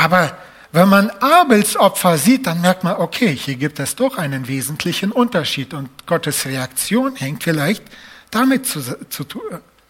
aber 0.00 0.34
wenn 0.72 0.88
man 0.88 1.10
Abels 1.10 1.76
Opfer 1.76 2.16
sieht, 2.16 2.46
dann 2.46 2.62
merkt 2.62 2.84
man, 2.84 2.96
okay, 2.96 3.36
hier 3.36 3.56
gibt 3.56 3.78
es 3.80 3.96
doch 3.96 4.16
einen 4.16 4.48
wesentlichen 4.48 5.12
Unterschied 5.12 5.74
und 5.74 5.90
Gottes 6.06 6.46
Reaktion 6.46 7.16
hängt 7.16 7.42
vielleicht 7.42 7.84
damit 8.30 8.66
zu, 8.66 8.80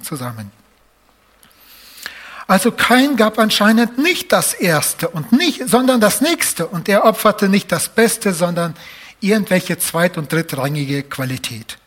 zusammen. 0.02 0.50
Also 2.48 2.72
Kain 2.72 3.14
gab 3.14 3.38
anscheinend 3.38 3.98
nicht 3.98 4.32
das 4.32 4.52
Erste 4.52 5.08
und 5.08 5.30
nicht, 5.30 5.68
sondern 5.68 6.00
das 6.00 6.20
Nächste 6.20 6.66
und 6.66 6.88
er 6.88 7.04
opferte 7.04 7.48
nicht 7.48 7.70
das 7.70 7.88
Beste, 7.88 8.32
sondern 8.32 8.74
irgendwelche 9.20 9.78
zweit- 9.78 10.18
und 10.18 10.32
drittrangige 10.32 11.04
Qualität. 11.04 11.78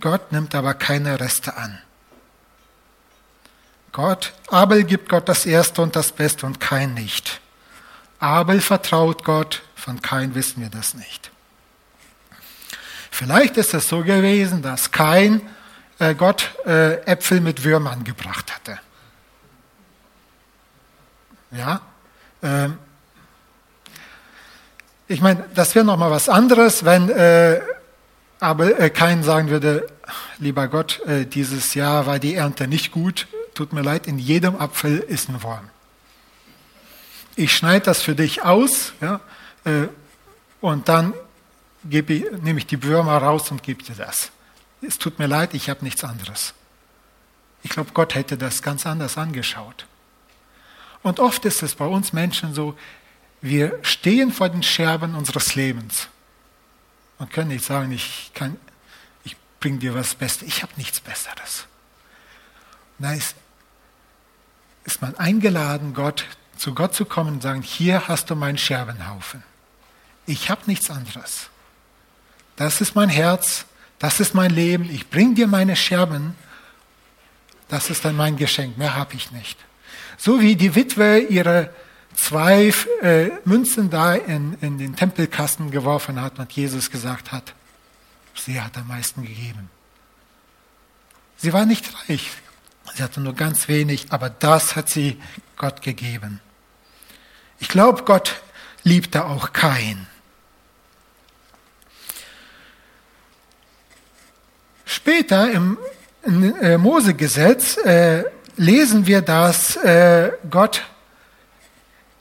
Gott 0.00 0.32
nimmt 0.32 0.56
aber 0.56 0.74
keine 0.74 1.20
Reste 1.20 1.56
an. 1.56 1.78
Gott, 3.94 4.32
Abel 4.48 4.82
gibt 4.82 5.08
Gott 5.08 5.28
das 5.28 5.46
Erste 5.46 5.80
und 5.80 5.94
das 5.94 6.10
Beste 6.10 6.46
und 6.46 6.58
kein 6.58 6.94
nicht. 6.94 7.40
Abel 8.18 8.60
vertraut 8.60 9.22
Gott, 9.22 9.62
von 9.76 10.02
kein 10.02 10.34
wissen 10.34 10.60
wir 10.60 10.68
das 10.68 10.94
nicht. 10.94 11.30
Vielleicht 13.12 13.56
ist 13.56 13.72
es 13.72 13.88
so 13.88 14.02
gewesen, 14.02 14.62
dass 14.62 14.90
kein 14.90 15.40
äh, 16.00 16.16
Gott 16.16 16.50
äh, 16.66 17.04
Äpfel 17.04 17.40
mit 17.40 17.62
Würmern 17.62 18.02
gebracht 18.02 18.52
hatte. 18.52 18.80
Ja, 21.52 21.80
ähm, 22.42 22.78
ich 25.06 25.20
meine, 25.20 25.44
das 25.54 25.76
wäre 25.76 25.84
noch 25.84 25.98
mal 25.98 26.10
was 26.10 26.28
anderes, 26.28 26.84
wenn 26.84 27.10
äh, 27.10 27.60
aber 28.40 28.76
äh, 28.80 29.22
sagen 29.22 29.50
würde, 29.50 29.86
lieber 30.38 30.66
Gott, 30.66 31.00
dieses 31.06 31.74
Jahr 31.74 32.06
war 32.06 32.18
die 32.18 32.34
Ernte 32.34 32.66
nicht 32.66 32.90
gut, 32.90 33.28
tut 33.54 33.72
mir 33.72 33.82
leid, 33.82 34.06
in 34.06 34.18
jedem 34.18 34.56
Apfel 34.56 34.98
ist 34.98 35.28
ein 35.28 35.42
Wurm. 35.42 35.70
Ich 37.36 37.56
schneide 37.56 37.86
das 37.86 38.02
für 38.02 38.14
dich 38.14 38.42
aus 38.42 38.92
ja, 39.00 39.20
äh, 39.64 39.88
und 40.60 40.88
dann 40.88 41.14
ich, 41.88 42.24
nehme 42.40 42.58
ich 42.58 42.66
die 42.66 42.82
Würmer 42.82 43.18
raus 43.18 43.50
und 43.50 43.62
gebe 43.62 43.82
dir 43.82 43.94
das. 43.94 44.30
Es 44.80 44.98
tut 44.98 45.18
mir 45.18 45.26
leid, 45.26 45.54
ich 45.54 45.68
habe 45.68 45.84
nichts 45.84 46.04
anderes. 46.04 46.54
Ich 47.62 47.70
glaube, 47.70 47.90
Gott 47.94 48.14
hätte 48.14 48.36
das 48.36 48.62
ganz 48.62 48.86
anders 48.86 49.16
angeschaut. 49.16 49.86
Und 51.02 51.20
oft 51.20 51.44
ist 51.44 51.62
es 51.62 51.74
bei 51.74 51.86
uns 51.86 52.12
Menschen 52.12 52.54
so, 52.54 52.76
wir 53.40 53.78
stehen 53.82 54.32
vor 54.32 54.48
den 54.48 54.62
Scherben 54.62 55.14
unseres 55.14 55.54
Lebens 55.54 56.08
und 57.18 57.30
können 57.30 57.48
nicht 57.48 57.64
sagen, 57.64 57.92
ich, 57.92 58.32
ich 59.24 59.36
bringe 59.60 59.78
dir 59.78 59.94
was 59.94 60.14
Bestes. 60.14 60.48
Ich 60.48 60.62
habe 60.62 60.72
nichts 60.76 61.00
Besseres. 61.00 61.66
Nein, 62.98 63.22
ist 64.84 65.02
man 65.02 65.16
eingeladen, 65.16 65.94
Gott, 65.94 66.24
zu 66.56 66.74
Gott 66.74 66.94
zu 66.94 67.04
kommen 67.04 67.34
und 67.34 67.42
sagen, 67.42 67.62
hier 67.62 68.08
hast 68.08 68.30
du 68.30 68.36
meinen 68.36 68.58
Scherbenhaufen. 68.58 69.42
Ich 70.26 70.50
habe 70.50 70.62
nichts 70.66 70.90
anderes. 70.90 71.48
Das 72.56 72.80
ist 72.80 72.94
mein 72.94 73.08
Herz, 73.08 73.66
das 73.98 74.20
ist 74.20 74.34
mein 74.34 74.50
Leben, 74.50 74.88
ich 74.90 75.10
bringe 75.10 75.34
dir 75.34 75.46
meine 75.46 75.76
Scherben, 75.76 76.34
das 77.68 77.90
ist 77.90 78.04
dann 78.04 78.16
mein 78.16 78.36
Geschenk, 78.36 78.78
mehr 78.78 78.94
habe 78.94 79.14
ich 79.14 79.32
nicht. 79.32 79.58
So 80.16 80.40
wie 80.40 80.54
die 80.54 80.74
Witwe 80.74 81.18
ihre 81.18 81.70
zwei 82.14 82.72
äh, 83.02 83.30
Münzen 83.44 83.90
da 83.90 84.14
in, 84.14 84.56
in 84.60 84.78
den 84.78 84.94
Tempelkasten 84.94 85.70
geworfen 85.70 86.20
hat 86.20 86.38
und 86.38 86.52
Jesus 86.52 86.90
gesagt 86.90 87.32
hat, 87.32 87.54
sie 88.34 88.60
hat 88.60 88.76
am 88.76 88.88
meisten 88.88 89.22
gegeben. 89.22 89.70
Sie 91.36 91.52
war 91.52 91.66
nicht 91.66 91.90
reich, 92.08 92.30
sie 92.92 93.02
hatte 93.02 93.20
nur 93.20 93.34
ganz 93.34 93.68
wenig, 93.68 94.06
aber 94.10 94.30
das 94.30 94.76
hat 94.76 94.88
sie 94.88 95.20
Gott 95.56 95.82
gegeben. 95.82 96.40
Ich 97.58 97.68
glaube, 97.68 98.02
Gott 98.04 98.42
liebte 98.82 99.24
auch 99.24 99.52
Kain. 99.52 100.06
Später 104.84 105.50
im, 105.50 105.78
äh, 106.60 106.76
Mosegesetz 106.78 107.76
äh, 107.78 108.24
lesen 108.56 109.06
wir, 109.06 109.22
dass 109.22 109.76
äh, 109.76 110.32
Gott 110.50 110.82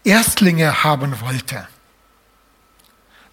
Erstlinge 0.04 0.84
haben 0.84 1.20
wollte. 1.22 1.68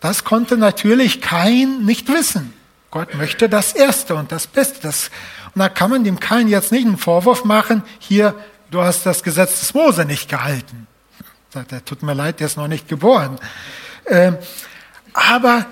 Das 0.00 0.24
konnte 0.24 0.56
natürlich 0.56 1.20
kein 1.20 1.84
nicht 1.84 2.08
wissen. 2.08 2.54
Gott 2.90 3.14
möchte 3.14 3.48
das 3.48 3.72
Erste 3.72 4.14
und 4.14 4.32
das 4.32 4.46
Beste. 4.46 4.80
Das, 4.82 5.10
und 5.54 5.60
da 5.60 5.68
kann 5.68 5.90
man 5.90 6.04
dem 6.04 6.20
Kain 6.20 6.48
jetzt 6.48 6.72
nicht 6.72 6.86
einen 6.86 6.98
Vorwurf 6.98 7.44
machen, 7.44 7.82
hier, 7.98 8.34
du 8.70 8.82
hast 8.82 9.04
das 9.04 9.22
Gesetz 9.22 9.60
des 9.60 9.74
Mose 9.74 10.04
nicht 10.04 10.28
gehalten. 10.28 10.86
Sagt 11.52 11.72
er, 11.72 11.84
tut 11.84 12.02
mir 12.02 12.14
leid, 12.14 12.40
der 12.40 12.46
ist 12.46 12.56
noch 12.56 12.68
nicht 12.68 12.88
geboren. 12.88 13.38
Ähm, 14.06 14.38
aber, 15.12 15.66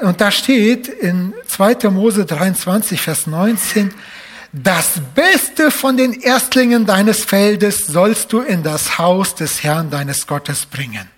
und 0.00 0.20
da 0.20 0.30
steht 0.30 0.88
in 0.88 1.32
2. 1.46 1.90
Mose 1.90 2.26
23, 2.26 3.00
Vers 3.00 3.26
19, 3.26 3.94
das 4.52 5.00
Beste 5.14 5.70
von 5.70 5.96
den 5.96 6.12
Erstlingen 6.20 6.86
deines 6.86 7.24
Feldes 7.24 7.86
sollst 7.86 8.32
du 8.32 8.40
in 8.40 8.62
das 8.62 8.98
Haus 8.98 9.34
des 9.34 9.62
Herrn 9.62 9.90
deines 9.90 10.26
Gottes 10.26 10.66
bringen. 10.66 11.08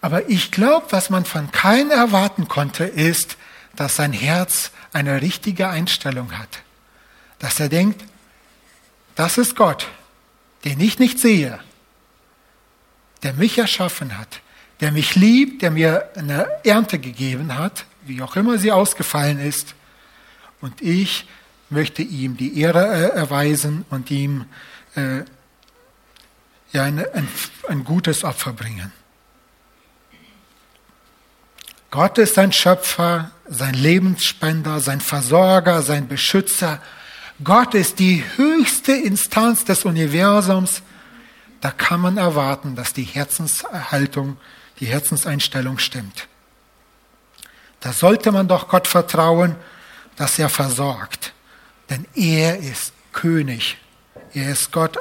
Aber 0.00 0.30
ich 0.30 0.50
glaube, 0.50 0.86
was 0.90 1.10
man 1.10 1.24
von 1.24 1.50
keinem 1.50 1.90
erwarten 1.90 2.48
konnte, 2.48 2.84
ist, 2.84 3.36
dass 3.80 3.96
sein 3.96 4.12
Herz 4.12 4.72
eine 4.92 5.22
richtige 5.22 5.70
Einstellung 5.70 6.38
hat. 6.38 6.60
Dass 7.38 7.58
er 7.60 7.70
denkt, 7.70 8.04
das 9.14 9.38
ist 9.38 9.56
Gott, 9.56 9.88
den 10.66 10.78
ich 10.80 10.98
nicht 10.98 11.18
sehe, 11.18 11.58
der 13.22 13.32
mich 13.32 13.56
erschaffen 13.56 14.18
hat, 14.18 14.42
der 14.80 14.92
mich 14.92 15.14
liebt, 15.14 15.62
der 15.62 15.70
mir 15.70 16.10
eine 16.14 16.46
Ernte 16.62 16.98
gegeben 16.98 17.56
hat, 17.56 17.86
wie 18.02 18.20
auch 18.20 18.36
immer 18.36 18.58
sie 18.58 18.70
ausgefallen 18.70 19.38
ist. 19.38 19.74
Und 20.60 20.82
ich 20.82 21.26
möchte 21.70 22.02
ihm 22.02 22.36
die 22.36 22.60
Ehre 22.60 22.86
äh, 22.86 23.16
erweisen 23.16 23.86
und 23.88 24.10
ihm 24.10 24.44
äh, 24.94 25.20
ja, 26.72 26.82
ein, 26.82 26.98
ein, 26.98 27.28
ein 27.66 27.84
gutes 27.84 28.24
Opfer 28.24 28.52
bringen. 28.52 28.92
Gott 31.90 32.18
ist 32.18 32.34
sein 32.34 32.52
Schöpfer, 32.52 33.30
sein 33.50 33.74
Lebensspender, 33.74 34.80
sein 34.80 35.02
Versorger, 35.02 35.82
sein 35.82 36.08
Beschützer. 36.08 36.80
Gott 37.44 37.74
ist 37.74 37.98
die 37.98 38.24
höchste 38.36 38.92
Instanz 38.92 39.66
des 39.66 39.84
Universums. 39.84 40.80
Da 41.60 41.70
kann 41.70 42.00
man 42.00 42.16
erwarten, 42.16 42.76
dass 42.76 42.94
die 42.94 43.02
Herzenshaltung, 43.02 44.38
die 44.78 44.86
Herzenseinstellung 44.86 45.78
stimmt. 45.78 46.28
Da 47.80 47.92
sollte 47.92 48.32
man 48.32 48.48
doch 48.48 48.68
Gott 48.68 48.86
vertrauen 48.86 49.56
dass 50.20 50.38
er 50.38 50.50
versorgt. 50.50 51.32
Denn 51.88 52.04
er 52.14 52.58
ist 52.58 52.92
König. 53.10 53.78
Er 54.34 54.52
ist 54.52 54.70
Gott. 54.70 54.98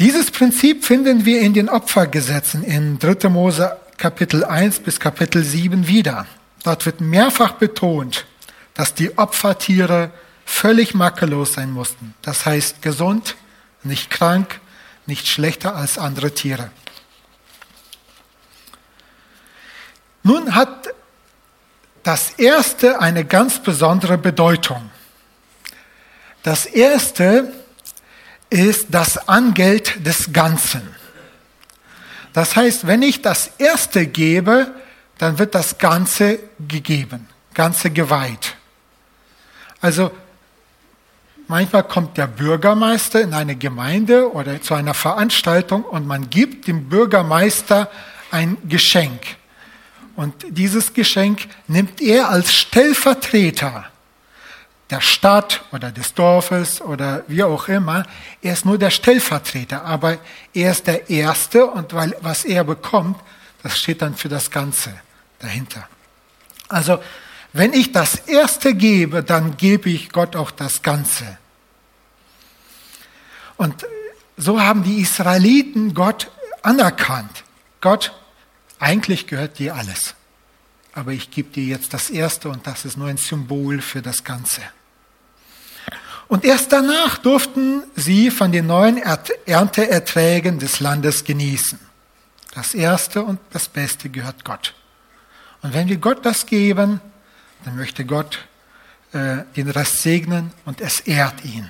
Dieses 0.00 0.32
Prinzip 0.32 0.84
finden 0.84 1.24
wir 1.24 1.40
in 1.40 1.54
den 1.54 1.68
Opfergesetzen 1.68 2.64
in 2.64 2.98
3. 2.98 3.28
Mose 3.28 3.76
Kapitel 4.02 4.44
1 4.44 4.80
bis 4.80 4.98
Kapitel 4.98 5.44
7 5.44 5.86
wieder. 5.86 6.26
Dort 6.64 6.86
wird 6.86 7.00
mehrfach 7.00 7.52
betont, 7.52 8.26
dass 8.74 8.94
die 8.94 9.16
Opfertiere 9.16 10.10
völlig 10.44 10.92
makellos 10.92 11.52
sein 11.52 11.70
mussten. 11.70 12.12
Das 12.20 12.44
heißt 12.44 12.82
gesund, 12.82 13.36
nicht 13.84 14.10
krank, 14.10 14.58
nicht 15.06 15.28
schlechter 15.28 15.76
als 15.76 15.98
andere 15.98 16.34
Tiere. 16.34 16.72
Nun 20.24 20.56
hat 20.56 20.88
das 22.02 22.30
erste 22.30 23.00
eine 23.00 23.24
ganz 23.24 23.62
besondere 23.62 24.18
Bedeutung. 24.18 24.90
Das 26.42 26.66
erste 26.66 27.52
ist 28.50 28.88
das 28.90 29.28
Angeld 29.28 30.04
des 30.04 30.32
Ganzen. 30.32 30.92
Das 32.32 32.56
heißt, 32.56 32.86
wenn 32.86 33.02
ich 33.02 33.22
das 33.22 33.50
erste 33.58 34.06
gebe, 34.06 34.74
dann 35.18 35.38
wird 35.38 35.54
das 35.54 35.78
Ganze 35.78 36.38
gegeben, 36.66 37.28
Ganze 37.54 37.90
geweiht. 37.90 38.56
Also 39.80 40.10
manchmal 41.46 41.84
kommt 41.84 42.16
der 42.16 42.26
Bürgermeister 42.26 43.20
in 43.20 43.34
eine 43.34 43.56
Gemeinde 43.56 44.32
oder 44.32 44.60
zu 44.62 44.74
einer 44.74 44.94
Veranstaltung 44.94 45.84
und 45.84 46.06
man 46.06 46.30
gibt 46.30 46.66
dem 46.66 46.88
Bürgermeister 46.88 47.90
ein 48.30 48.56
Geschenk. 48.68 49.20
Und 50.16 50.34
dieses 50.48 50.94
Geschenk 50.94 51.48
nimmt 51.68 52.00
er 52.00 52.28
als 52.28 52.54
Stellvertreter 52.54 53.91
der 54.92 55.00
Stadt 55.00 55.64
oder 55.72 55.90
des 55.90 56.12
Dorfes 56.12 56.82
oder 56.82 57.24
wie 57.26 57.42
auch 57.42 57.66
immer. 57.68 58.04
Er 58.42 58.52
ist 58.52 58.66
nur 58.66 58.78
der 58.78 58.90
Stellvertreter, 58.90 59.84
aber 59.84 60.18
er 60.52 60.70
ist 60.70 60.86
der 60.86 61.08
Erste 61.08 61.66
und 61.66 61.94
weil, 61.94 62.14
was 62.20 62.44
er 62.44 62.62
bekommt, 62.62 63.18
das 63.62 63.78
steht 63.78 64.02
dann 64.02 64.14
für 64.14 64.28
das 64.28 64.50
Ganze 64.50 64.92
dahinter. 65.38 65.88
Also, 66.68 67.02
wenn 67.54 67.72
ich 67.72 67.92
das 67.92 68.14
Erste 68.14 68.74
gebe, 68.74 69.22
dann 69.22 69.56
gebe 69.56 69.88
ich 69.88 70.10
Gott 70.10 70.36
auch 70.36 70.50
das 70.50 70.82
Ganze. 70.82 71.38
Und 73.56 73.86
so 74.36 74.60
haben 74.60 74.82
die 74.82 75.00
Israeliten 75.00 75.94
Gott 75.94 76.30
anerkannt. 76.62 77.44
Gott 77.80 78.12
eigentlich 78.78 79.26
gehört 79.26 79.58
dir 79.58 79.74
alles. 79.74 80.14
Aber 80.92 81.12
ich 81.12 81.30
gebe 81.30 81.50
dir 81.50 81.64
jetzt 81.64 81.94
das 81.94 82.10
Erste 82.10 82.50
und 82.50 82.66
das 82.66 82.84
ist 82.84 82.98
nur 82.98 83.08
ein 83.08 83.16
Symbol 83.16 83.80
für 83.80 84.02
das 84.02 84.24
Ganze. 84.24 84.60
Und 86.32 86.46
erst 86.46 86.72
danach 86.72 87.18
durften 87.18 87.82
sie 87.94 88.30
von 88.30 88.52
den 88.52 88.66
neuen 88.66 88.96
Ernteerträgen 88.96 90.58
des 90.58 90.80
Landes 90.80 91.24
genießen. 91.24 91.78
Das 92.54 92.72
Erste 92.72 93.22
und 93.22 93.38
das 93.50 93.68
Beste 93.68 94.08
gehört 94.08 94.42
Gott. 94.42 94.72
Und 95.60 95.74
wenn 95.74 95.88
wir 95.88 95.98
Gott 95.98 96.24
das 96.24 96.46
geben, 96.46 97.02
dann 97.66 97.76
möchte 97.76 98.06
Gott 98.06 98.38
äh, 99.12 99.42
den 99.56 99.68
Rest 99.68 100.00
segnen 100.00 100.54
und 100.64 100.80
es 100.80 101.00
ehrt 101.00 101.44
ihn. 101.44 101.68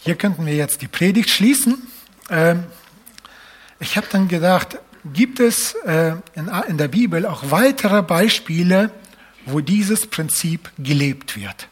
Hier 0.00 0.16
könnten 0.16 0.44
wir 0.46 0.56
jetzt 0.56 0.82
die 0.82 0.88
Predigt 0.88 1.30
schließen. 1.30 1.80
Ähm, 2.28 2.64
ich 3.78 3.96
habe 3.96 4.08
dann 4.10 4.26
gedacht, 4.26 4.80
gibt 5.12 5.40
es 5.40 5.74
äh, 5.84 6.14
in 6.34 6.78
der 6.78 6.88
Bibel 6.88 7.26
auch 7.26 7.50
weitere 7.50 8.02
Beispiele, 8.02 8.90
wo 9.46 9.60
dieses 9.60 10.06
Prinzip 10.06 10.70
gelebt 10.78 11.36
wird? 11.36 11.68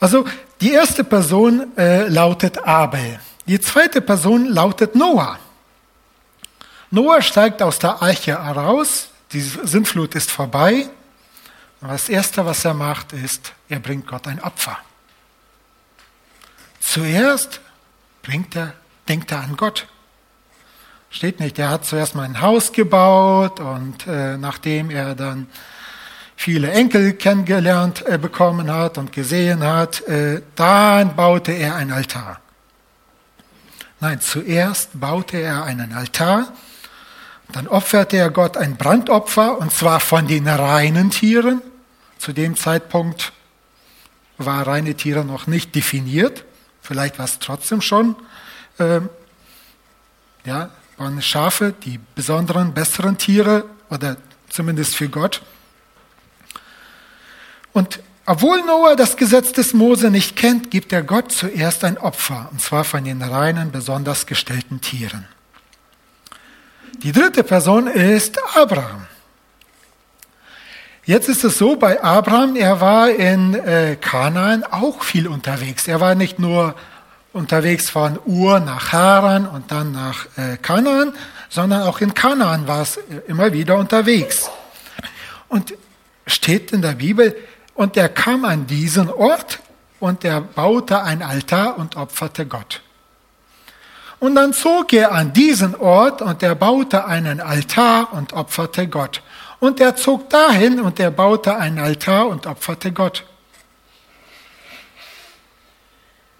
Also 0.00 0.26
die 0.60 0.72
erste 0.72 1.04
Person 1.04 1.76
äh, 1.76 2.08
lautet 2.08 2.58
Abel. 2.66 3.20
Die 3.46 3.60
zweite 3.60 4.00
Person 4.00 4.46
lautet 4.46 4.94
Noah. 4.94 5.38
Noah 6.90 7.22
steigt 7.22 7.60
aus 7.62 7.78
der 7.78 8.00
Arche 8.02 8.42
heraus, 8.42 9.08
die 9.32 9.40
Sintflut 9.40 10.14
ist 10.14 10.30
vorbei. 10.30 10.88
Und 11.80 11.88
das 11.88 12.08
Erste, 12.08 12.46
was 12.46 12.64
er 12.64 12.72
macht, 12.72 13.12
ist, 13.12 13.52
er 13.68 13.80
bringt 13.80 14.06
Gott 14.06 14.26
ein 14.26 14.40
Opfer. 14.42 14.78
Zuerst 16.80 17.60
bringt 18.22 18.56
er, 18.56 18.74
denkt 19.08 19.32
er 19.32 19.40
an 19.40 19.56
Gott. 19.56 19.86
Steht 21.14 21.38
nicht, 21.38 21.60
er 21.60 21.70
hat 21.70 21.84
zuerst 21.84 22.16
mal 22.16 22.24
ein 22.24 22.40
Haus 22.40 22.72
gebaut 22.72 23.60
und 23.60 24.04
äh, 24.08 24.36
nachdem 24.36 24.90
er 24.90 25.14
dann 25.14 25.46
viele 26.34 26.72
Enkel 26.72 27.12
kennengelernt 27.12 28.04
äh, 28.04 28.18
bekommen 28.18 28.68
hat 28.68 28.98
und 28.98 29.12
gesehen 29.12 29.62
hat, 29.62 30.00
äh, 30.08 30.42
dann 30.56 31.14
baute 31.14 31.52
er 31.52 31.76
ein 31.76 31.92
Altar. 31.92 32.40
Nein, 34.00 34.20
zuerst 34.20 34.98
baute 34.98 35.36
er 35.36 35.62
einen 35.62 35.92
Altar, 35.92 36.52
dann 37.52 37.68
opferte 37.68 38.16
er 38.16 38.30
Gott 38.30 38.56
ein 38.56 38.76
Brandopfer 38.76 39.56
und 39.58 39.70
zwar 39.70 40.00
von 40.00 40.26
den 40.26 40.48
reinen 40.48 41.10
Tieren. 41.10 41.62
Zu 42.18 42.32
dem 42.32 42.56
Zeitpunkt 42.56 43.32
war 44.36 44.66
reine 44.66 44.96
Tiere 44.96 45.24
noch 45.24 45.46
nicht 45.46 45.76
definiert. 45.76 46.44
Vielleicht 46.82 47.20
war 47.20 47.26
es 47.26 47.38
trotzdem 47.38 47.82
schon, 47.82 48.16
äh, 48.78 49.00
ja, 50.44 50.70
waren 50.96 51.20
Schafe, 51.22 51.74
die 51.84 51.98
besonderen, 52.14 52.74
besseren 52.74 53.18
Tiere 53.18 53.64
oder 53.90 54.16
zumindest 54.48 54.96
für 54.96 55.08
Gott. 55.08 55.42
Und 57.72 58.00
obwohl 58.26 58.62
Noah 58.62 58.96
das 58.96 59.16
Gesetz 59.16 59.52
des 59.52 59.74
Mose 59.74 60.10
nicht 60.10 60.36
kennt, 60.36 60.70
gibt 60.70 60.92
er 60.92 61.02
Gott 61.02 61.30
zuerst 61.30 61.84
ein 61.84 61.98
Opfer, 61.98 62.48
und 62.50 62.60
zwar 62.62 62.84
von 62.84 63.04
den 63.04 63.20
reinen, 63.20 63.70
besonders 63.70 64.26
gestellten 64.26 64.80
Tieren. 64.80 65.26
Die 67.02 67.12
dritte 67.12 67.44
Person 67.44 67.86
ist 67.86 68.38
Abraham. 68.56 69.06
Jetzt 71.04 71.28
ist 71.28 71.44
es 71.44 71.58
so 71.58 71.76
bei 71.76 72.02
Abraham, 72.02 72.56
er 72.56 72.80
war 72.80 73.10
in 73.10 73.54
äh, 73.54 73.96
Kanaan 74.00 74.64
auch 74.64 75.02
viel 75.02 75.28
unterwegs. 75.28 75.86
Er 75.86 76.00
war 76.00 76.14
nicht 76.14 76.38
nur 76.38 76.74
unterwegs 77.34 77.90
von 77.90 78.18
Ur 78.24 78.60
nach 78.60 78.92
Haran 78.92 79.46
und 79.46 79.70
dann 79.70 79.92
nach 79.92 80.26
äh, 80.36 80.56
Kanaan, 80.56 81.12
sondern 81.50 81.82
auch 81.82 82.00
in 82.00 82.14
Kanaan 82.14 82.66
war 82.66 82.82
es 82.82 82.98
immer 83.26 83.52
wieder 83.52 83.76
unterwegs. 83.76 84.50
Und 85.48 85.74
steht 86.26 86.72
in 86.72 86.80
der 86.80 86.92
Bibel, 86.92 87.36
und 87.74 87.96
er 87.96 88.08
kam 88.08 88.44
an 88.44 88.66
diesen 88.66 89.10
Ort 89.10 89.58
und 89.98 90.24
er 90.24 90.40
baute 90.40 91.02
ein 91.02 91.22
Altar 91.22 91.76
und 91.76 91.96
opferte 91.96 92.46
Gott. 92.46 92.82
Und 94.20 94.36
dann 94.36 94.52
zog 94.52 94.92
er 94.92 95.12
an 95.12 95.32
diesen 95.32 95.74
Ort 95.74 96.22
und 96.22 96.42
er 96.42 96.54
baute 96.54 97.04
einen 97.04 97.40
Altar 97.40 98.12
und 98.12 98.32
opferte 98.32 98.86
Gott. 98.86 99.22
Und 99.58 99.80
er 99.80 99.96
zog 99.96 100.30
dahin 100.30 100.80
und 100.80 101.00
er 101.00 101.10
baute 101.10 101.56
einen 101.56 101.78
Altar 101.78 102.28
und 102.28 102.46
opferte 102.46 102.92
Gott. 102.92 103.24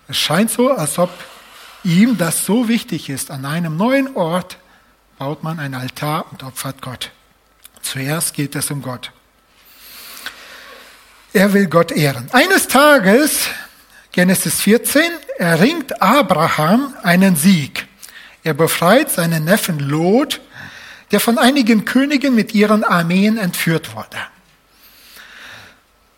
Es 0.09 0.19
scheint 0.19 0.51
so, 0.51 0.71
als 0.71 0.99
ob 0.99 1.11
ihm 1.83 2.19
das 2.19 2.45
so 2.45 2.69
wichtig 2.69 3.09
ist. 3.09 3.31
An 3.31 3.45
einem 3.45 3.77
neuen 3.77 4.17
Ort 4.17 4.59
baut 5.19 5.43
man 5.43 5.59
ein 5.59 5.75
Altar 5.75 6.27
und 6.31 6.43
opfert 6.43 6.83
Gott. 6.83 7.11
Zuerst 7.83 8.35
geht 8.35 8.55
es 8.57 8.71
um 8.71 8.83
Gott. 8.83 9.12
Er 11.33 11.53
will 11.53 11.67
Gott 11.67 11.93
ehren. 11.93 12.29
Eines 12.33 12.69
Tages, 12.69 13.49
Genesis 14.12 14.61
14, 14.61 15.03
erringt 15.38 16.01
Abraham 16.01 16.95
einen 17.03 17.37
Sieg. 17.37 17.87
Er 18.45 18.55
befreit 18.55 19.11
seinen 19.11 19.45
Neffen 19.45 19.79
Lot, 19.79 20.40
der 21.11 21.21
von 21.21 21.38
einigen 21.38 21.85
Königen 21.85 22.35
mit 22.35 22.55
ihren 22.55 22.85
Armeen 22.85 23.38
entführt 23.38 23.95
wurde. 23.95 24.19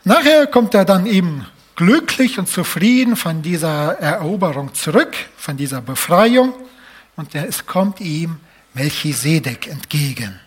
Nachher 0.04 0.46
kommt 0.46 0.74
er 0.74 0.84
dann 0.84 1.06
eben 1.06 1.46
glücklich 1.76 2.38
und 2.38 2.48
zufrieden 2.48 3.16
von 3.16 3.42
dieser 3.42 3.98
Eroberung 4.00 4.74
zurück, 4.74 5.14
von 5.36 5.56
dieser 5.56 5.80
Befreiung, 5.80 6.54
und 7.16 7.34
es 7.34 7.66
kommt 7.66 8.00
ihm 8.00 8.40
Melchisedek 8.74 9.68
entgegen. 9.68 10.38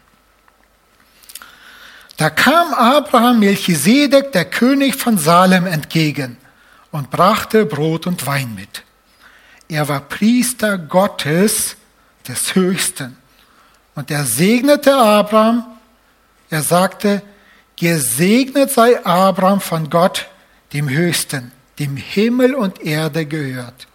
Da 2.18 2.30
kam 2.30 2.74
Abraham 2.74 3.40
Melchisedek, 3.40 4.32
der 4.34 4.46
König 4.46 4.96
von 4.96 5.18
Salem, 5.18 5.66
entgegen 5.66 6.38
und 6.92 7.10
brachte 7.10 7.66
Brot 7.66 8.08
und 8.08 8.26
Wein 8.28 8.54
mit. 8.56 8.84
Er 9.70 9.88
war 9.88 10.02
Priester 10.02 10.78
Gottes 10.78 11.78
des 12.28 12.56
Höchsten. 12.56 13.16
Und 13.96 14.12
er 14.12 14.26
segnete 14.26 14.96
Abraham. 14.96 15.66
Er 16.50 16.62
sagte, 16.62 17.22
gesegnet 17.76 18.72
sei 18.72 19.04
Abraham 19.06 19.62
von 19.62 19.90
Gott, 19.90 20.28
dem 20.74 20.90
Höchsten, 20.90 21.52
dem 21.80 21.98
Himmel 21.98 22.56
und 22.56 22.82
Erde 22.82 23.26
gehört. 23.26 23.88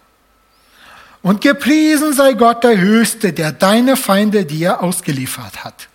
Und 1.21 1.41
gepriesen 1.41 2.13
sei 2.13 2.33
Gott 2.33 2.63
der 2.63 2.79
Höchste, 2.79 3.33
der 3.33 3.51
deine 3.51 3.97
Feinde 3.97 4.45
dir 4.45 4.81
ausgeliefert 4.83 5.63
hat. 5.63 5.87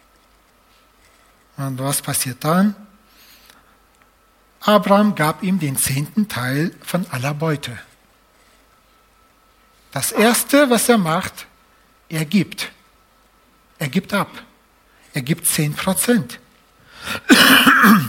Und 1.56 1.78
was 1.78 2.02
passiert 2.02 2.42
dann? 2.42 2.74
Abraham 4.60 5.14
gab 5.14 5.42
ihm 5.42 5.58
den 5.58 5.76
zehnten 5.76 6.28
Teil 6.28 6.74
von 6.82 7.06
aller 7.10 7.34
Beute. 7.34 7.78
Das 9.92 10.12
Erste, 10.12 10.70
was 10.70 10.88
er 10.88 10.98
macht, 10.98 11.46
er 12.08 12.24
gibt. 12.24 12.70
Er 13.78 13.88
gibt 13.88 14.12
ab. 14.12 14.30
Er 15.14 15.22
gibt 15.22 15.46
zehn 15.46 15.74
Prozent. 15.74 16.38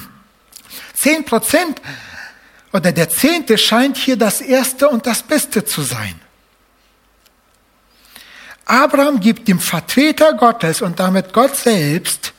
Zehn 0.94 1.26
Prozent 1.26 1.82
oder 2.72 2.92
der 2.92 3.10
Zehnte 3.10 3.58
scheint 3.58 3.98
hier 3.98 4.18
das 4.18 4.42
Erste 4.42 4.90
und 4.90 5.06
das 5.06 5.24
Beste 5.24 5.66
zu 5.66 5.82
sein. 5.82 6.20
Abraham 8.66 9.20
gibt 9.20 9.48
dem 9.48 9.60
Vertreter 9.60 10.34
Gottes 10.34 10.82
und 10.82 11.00
damit 11.00 11.34
Gott 11.34 11.56
selbst 11.56 12.34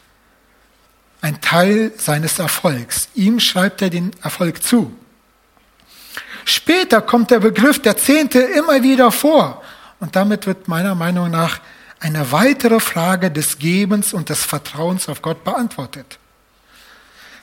ein 1.21 1.41
Teil 1.41 1.93
seines 1.97 2.39
Erfolgs. 2.39 3.09
Ihm 3.15 3.39
schreibt 3.39 3.83
er 3.83 3.91
den 3.91 4.13
Erfolg 4.23 4.63
zu. 4.63 4.97
Später 6.45 7.01
kommt 7.01 7.31
der 7.31 7.41
Begriff 7.41 7.81
der 7.81 7.97
Zehnte 7.97 8.41
immer 8.41 8.83
wieder 8.83 9.13
vor. 9.13 9.63
Und 10.01 10.17
damit 10.17 10.47
wird 10.47 10.67
meiner 10.67 10.95
Meinung 10.95 11.31
nach 11.31 11.61
eine 12.01 12.33
weitere 12.33 12.81
Frage 12.81 13.31
des 13.31 13.59
Gebens 13.59 14.13
und 14.13 14.29
des 14.29 14.45
Vertrauens 14.45 15.09
auf 15.09 15.23
Gott 15.23 15.45
beantwortet. 15.45 16.19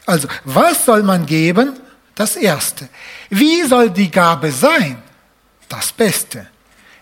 Also, 0.05 0.27
was 0.43 0.85
soll 0.85 1.03
man 1.03 1.25
geben? 1.25 1.79
Das 2.19 2.35
Erste. 2.35 2.89
Wie 3.29 3.63
soll 3.63 3.89
die 3.89 4.11
Gabe 4.11 4.51
sein? 4.51 5.01
Das 5.69 5.93
Beste. 5.93 6.47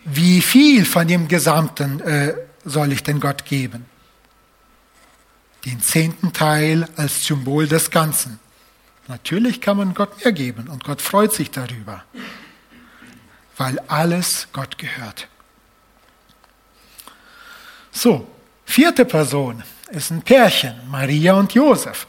Wie 0.06 0.41
viel 0.41 0.86
von 0.86 1.08
dem 1.08 1.27
Gesamten 1.27 1.99
äh, 2.01 2.36
soll 2.63 2.91
ich 2.91 3.01
denn 3.01 3.19
Gott 3.19 3.43
geben? 3.43 3.86
den 5.67 5.82
zehnten 5.82 6.32
Teil 6.32 6.88
als 6.95 7.25
Symbol 7.25 7.67
des 7.67 7.91
Ganzen. 7.91 8.39
Natürlich 9.10 9.60
kann 9.60 9.75
man 9.75 9.93
Gott 9.93 10.23
mehr 10.23 10.32
geben 10.32 10.69
und 10.69 10.86
Gott 10.86 11.01
freut 11.01 11.34
sich 11.34 11.51
darüber, 11.51 12.06
weil 13.58 13.77
alles 13.88 14.47
Gott 14.53 14.77
gehört. 14.77 15.27
So, 17.91 18.27
vierte 18.65 19.03
Person 19.03 19.62
ist 19.89 20.10
ein 20.10 20.21
Pärchen, 20.21 20.75
Maria 20.89 21.34
und 21.34 21.53
Josef. 21.53 22.08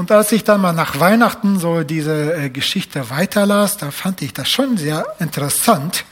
Und 0.00 0.10
als 0.10 0.32
ich 0.32 0.44
dann 0.44 0.62
mal 0.62 0.72
nach 0.72 0.98
Weihnachten 0.98 1.58
so 1.58 1.82
diese 1.82 2.32
äh, 2.32 2.48
Geschichte 2.48 3.10
weiterlas, 3.10 3.76
da 3.76 3.90
fand 3.90 4.22
ich 4.22 4.32
das 4.32 4.48
schon 4.48 4.78
sehr 4.78 5.04
interessant. 5.18 6.06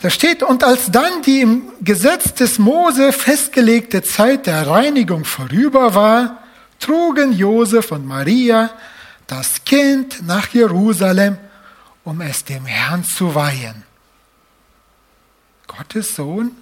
Da 0.00 0.08
steht, 0.08 0.42
und 0.42 0.64
als 0.64 0.90
dann 0.90 1.20
die 1.20 1.42
im 1.42 1.64
Gesetz 1.82 2.32
des 2.32 2.58
Mose 2.58 3.12
festgelegte 3.12 4.02
Zeit 4.02 4.46
der 4.46 4.66
Reinigung 4.66 5.26
vorüber 5.26 5.94
war, 5.94 6.38
trugen 6.80 7.34
Josef 7.34 7.92
und 7.92 8.06
Maria 8.06 8.70
das 9.26 9.66
Kind 9.66 10.26
nach 10.26 10.48
Jerusalem, 10.54 11.36
um 12.04 12.22
es 12.22 12.42
dem 12.42 12.64
Herrn 12.64 13.04
zu 13.04 13.34
weihen. 13.34 13.84
Gottes 15.66 16.14
Sohn, 16.14 16.52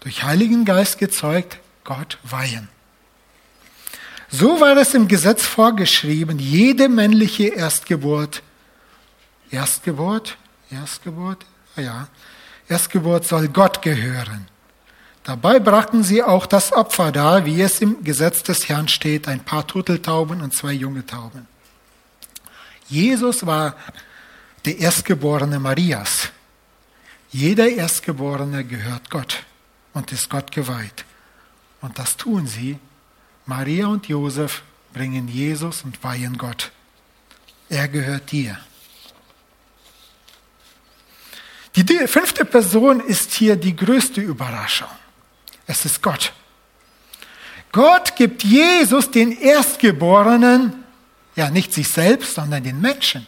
durch 0.00 0.22
Heiligen 0.22 0.66
Geist 0.66 0.98
gezeugt, 0.98 1.60
Gott 1.82 2.18
weihen. 2.24 2.68
So 4.30 4.60
war 4.60 4.76
es 4.76 4.94
im 4.94 5.08
Gesetz 5.08 5.44
vorgeschrieben, 5.44 6.38
jede 6.38 6.88
männliche 6.88 7.48
Erstgeburt, 7.48 8.42
Erstgeburt, 9.50 10.36
Erstgeburt, 10.70 11.44
ja, 11.76 12.06
Erstgeburt 12.68 13.24
soll 13.26 13.48
Gott 13.48 13.82
gehören. 13.82 14.46
Dabei 15.24 15.58
brachten 15.58 16.04
sie 16.04 16.22
auch 16.22 16.46
das 16.46 16.72
Opfer 16.72 17.10
dar, 17.10 17.44
wie 17.44 17.60
es 17.60 17.80
im 17.80 18.04
Gesetz 18.04 18.44
des 18.44 18.68
Herrn 18.68 18.88
steht, 18.88 19.26
ein 19.26 19.40
paar 19.40 19.66
Turteltauben 19.66 20.40
und 20.40 20.54
zwei 20.54 20.72
junge 20.72 21.04
Tauben. 21.04 21.46
Jesus 22.88 23.44
war 23.44 23.74
der 24.64 24.78
Erstgeborene 24.78 25.58
Marias. 25.58 26.30
Jeder 27.30 27.68
Erstgeborene 27.68 28.64
gehört 28.64 29.10
Gott 29.10 29.44
und 29.92 30.12
ist 30.12 30.30
Gott 30.30 30.52
geweiht. 30.52 31.04
Und 31.80 31.98
das 31.98 32.16
tun 32.16 32.46
sie. 32.46 32.78
Maria 33.50 33.88
und 33.88 34.06
Josef 34.06 34.62
bringen 34.92 35.26
Jesus 35.26 35.82
und 35.82 36.04
weihen 36.04 36.38
Gott. 36.38 36.70
Er 37.68 37.88
gehört 37.88 38.30
dir. 38.30 38.56
Die 41.74 42.06
fünfte 42.06 42.44
Person 42.44 43.00
ist 43.00 43.32
hier 43.32 43.56
die 43.56 43.74
größte 43.74 44.20
Überraschung. 44.20 44.88
Es 45.66 45.84
ist 45.84 46.00
Gott. 46.00 46.32
Gott 47.72 48.14
gibt 48.14 48.44
Jesus 48.44 49.10
den 49.10 49.32
Erstgeborenen, 49.32 50.84
ja 51.34 51.50
nicht 51.50 51.74
sich 51.74 51.88
selbst, 51.88 52.36
sondern 52.36 52.62
den 52.62 52.80
Menschen. 52.80 53.26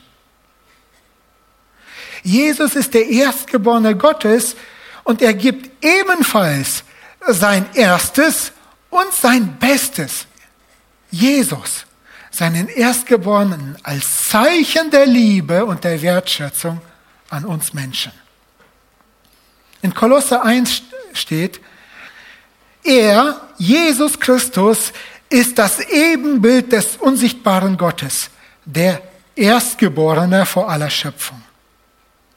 Jesus 2.23 2.77
ist 2.77 2.95
der 2.95 3.09
Erstgeborene 3.09 3.97
Gottes 3.97 4.55
und 5.03 5.21
er 5.21 5.35
gibt 5.35 5.85
ebenfalls 5.85 6.85
sein 7.27 7.67
Erstes 7.75 8.53
und 8.93 9.13
sein 9.15 9.57
Bestes. 9.59 10.27
Jesus, 11.11 11.87
seinen 12.31 12.69
Erstgeborenen 12.69 13.77
als 13.83 14.29
Zeichen 14.29 14.91
der 14.91 15.07
Liebe 15.07 15.65
und 15.65 15.83
der 15.83 16.01
Wertschätzung 16.01 16.81
an 17.31 17.45
uns 17.45 17.73
Menschen. 17.73 18.13
In 19.81 19.95
Kolosse 19.95 20.43
1 20.43 20.83
steht, 21.15 21.61
er, 22.85 23.41
Jesus 23.57 24.21
Christus, 24.21 24.93
ist 25.29 25.59
das 25.59 25.81
Ebenbild 25.81 26.73
des 26.73 26.97
unsichtbaren 26.99 27.77
Gottes, 27.79 28.31
der 28.65 29.01
Erstgeborene 29.35 30.45
vor 30.45 30.69
aller 30.69 30.91
Schöpfung. 30.91 31.43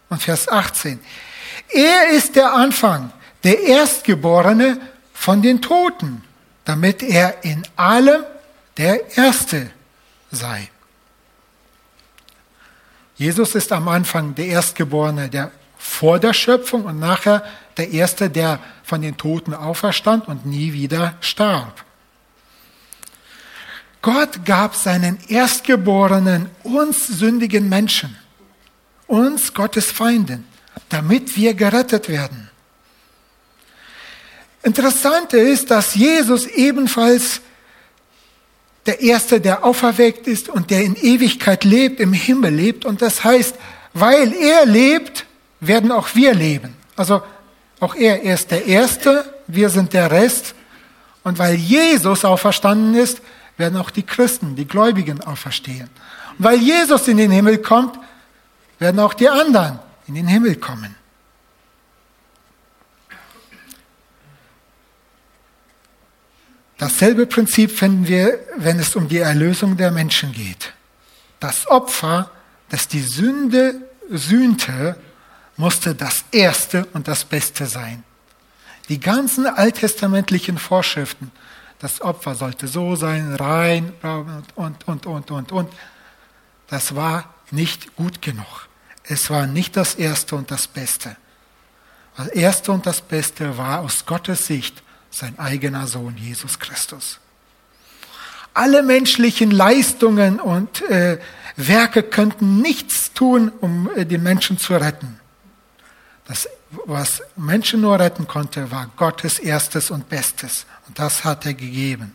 Und 0.09 0.21
Vers 0.21 0.47
18. 0.47 0.99
Er 1.69 2.09
ist 2.09 2.35
der 2.37 2.53
Anfang, 2.53 3.11
der 3.43 3.59
Erstgeborene 3.61 4.79
von 5.13 5.41
den 5.41 5.61
Toten, 5.61 6.23
damit 6.65 7.03
er 7.03 7.43
in 7.43 7.63
allem 7.75 8.23
der 8.77 9.17
Erste 9.17 9.71
sei. 10.31 10.69
Jesus 13.15 13.55
ist 13.55 13.71
am 13.71 13.87
Anfang 13.87 14.35
der 14.35 14.47
Erstgeborene, 14.47 15.29
der 15.29 15.51
vor 15.77 16.19
der 16.19 16.33
Schöpfung 16.33 16.83
und 16.85 16.99
nachher 16.99 17.43
der 17.77 17.91
Erste, 17.91 18.29
der 18.29 18.59
von 18.83 19.01
den 19.01 19.15
Toten 19.15 19.53
auferstand 19.53 20.27
und 20.27 20.45
nie 20.45 20.73
wieder 20.73 21.15
starb. 21.21 21.85
Gott 24.01 24.45
gab 24.45 24.75
seinen 24.75 25.17
Erstgeborenen 25.29 26.49
uns 26.63 27.07
sündigen 27.07 27.69
Menschen, 27.69 28.15
uns 29.07 29.53
Gottes 29.53 29.91
Feinden, 29.91 30.45
damit 30.89 31.35
wir 31.37 31.53
gerettet 31.53 32.09
werden. 32.09 32.44
Interessant 34.65 35.31
ist, 35.33 35.69
dass 35.69 35.93
Jesus 35.93 36.47
ebenfalls 36.47 37.39
der 38.87 38.99
Erste, 38.99 39.39
der 39.39 39.63
auferweckt 39.63 40.25
ist 40.25 40.49
und 40.49 40.71
der 40.71 40.81
in 40.83 40.95
Ewigkeit 40.95 41.63
lebt, 41.63 41.99
im 41.99 42.13
Himmel 42.13 42.51
lebt. 42.51 42.83
Und 42.83 43.03
das 43.03 43.23
heißt, 43.23 43.55
weil 43.93 44.33
er 44.33 44.65
lebt, 44.65 45.27
werden 45.59 45.91
auch 45.91 46.15
wir 46.15 46.33
leben. 46.33 46.75
Also 46.95 47.21
auch 47.79 47.93
er, 47.93 48.23
er 48.23 48.33
ist 48.33 48.49
der 48.49 48.65
Erste, 48.65 49.31
wir 49.45 49.69
sind 49.69 49.93
der 49.93 50.09
Rest. 50.09 50.55
Und 51.23 51.37
weil 51.37 51.53
Jesus 51.53 52.25
auferstanden 52.25 52.95
ist, 52.95 53.21
werden 53.57 53.77
auch 53.77 53.91
die 53.91 54.03
Christen, 54.03 54.55
die 54.55 54.65
Gläubigen 54.65 55.21
auferstehen. 55.21 55.91
Und 56.39 56.45
weil 56.45 56.57
Jesus 56.57 57.07
in 57.07 57.17
den 57.17 57.29
Himmel 57.29 57.59
kommt, 57.59 57.99
werden 58.79 58.99
auch 58.99 59.13
die 59.13 59.29
anderen 59.29 59.77
in 60.07 60.15
den 60.15 60.27
Himmel 60.27 60.55
kommen. 60.55 60.95
Dasselbe 66.77 67.25
Prinzip 67.25 67.71
finden 67.71 68.07
wir, 68.07 68.39
wenn 68.57 68.79
es 68.79 68.95
um 68.95 69.07
die 69.07 69.19
Erlösung 69.19 69.77
der 69.77 69.91
Menschen 69.91 70.33
geht. 70.33 70.73
Das 71.39 71.67
Opfer, 71.67 72.31
das 72.69 72.87
die 72.87 73.01
Sünde 73.01 73.75
sühnte, 74.09 74.97
musste 75.57 75.95
das 75.95 76.25
Erste 76.31 76.85
und 76.93 77.07
das 77.07 77.23
Beste 77.23 77.65
sein. 77.65 78.03
Die 78.89 78.99
ganzen 78.99 79.47
alttestamentlichen 79.47 80.57
Vorschriften, 80.57 81.31
das 81.79 82.01
Opfer 82.01 82.35
sollte 82.35 82.67
so 82.67 82.95
sein, 82.95 83.33
rein 83.35 83.93
und, 84.55 84.85
und, 84.87 85.07
und, 85.07 85.31
und, 85.31 85.51
und, 85.51 85.69
das 86.67 86.95
war 86.95 87.33
nicht 87.51 87.95
gut 87.95 88.21
genug. 88.21 88.67
Es 89.03 89.29
war 89.29 89.47
nicht 89.47 89.77
das 89.77 89.95
Erste 89.95 90.35
und 90.35 90.51
das 90.51 90.67
Beste. 90.67 91.15
Das 92.17 92.27
Erste 92.27 92.71
und 92.71 92.85
das 92.85 93.01
Beste 93.01 93.57
war 93.57 93.81
aus 93.81 94.05
Gottes 94.05 94.47
Sicht 94.47 94.81
sein 95.15 95.39
eigener 95.39 95.87
Sohn 95.87 96.17
Jesus 96.17 96.59
Christus. 96.59 97.19
Alle 98.53 98.83
menschlichen 98.83 99.49
Leistungen 99.49 100.39
und 100.39 100.81
äh, 100.89 101.19
Werke 101.55 102.03
könnten 102.03 102.61
nichts 102.61 103.13
tun, 103.13 103.51
um 103.61 103.89
äh, 103.95 104.05
den 104.05 104.23
Menschen 104.23 104.57
zu 104.57 104.73
retten. 104.73 105.19
Das, 106.27 106.49
was 106.85 107.21
Menschen 107.37 107.81
nur 107.81 107.97
retten 107.99 108.27
konnte, 108.27 108.71
war 108.71 108.89
Gottes 108.97 109.39
erstes 109.39 109.89
und 109.89 110.09
Bestes. 110.09 110.65
Und 110.87 110.99
das 110.99 111.23
hat 111.23 111.45
er 111.45 111.53
gegeben. 111.53 112.13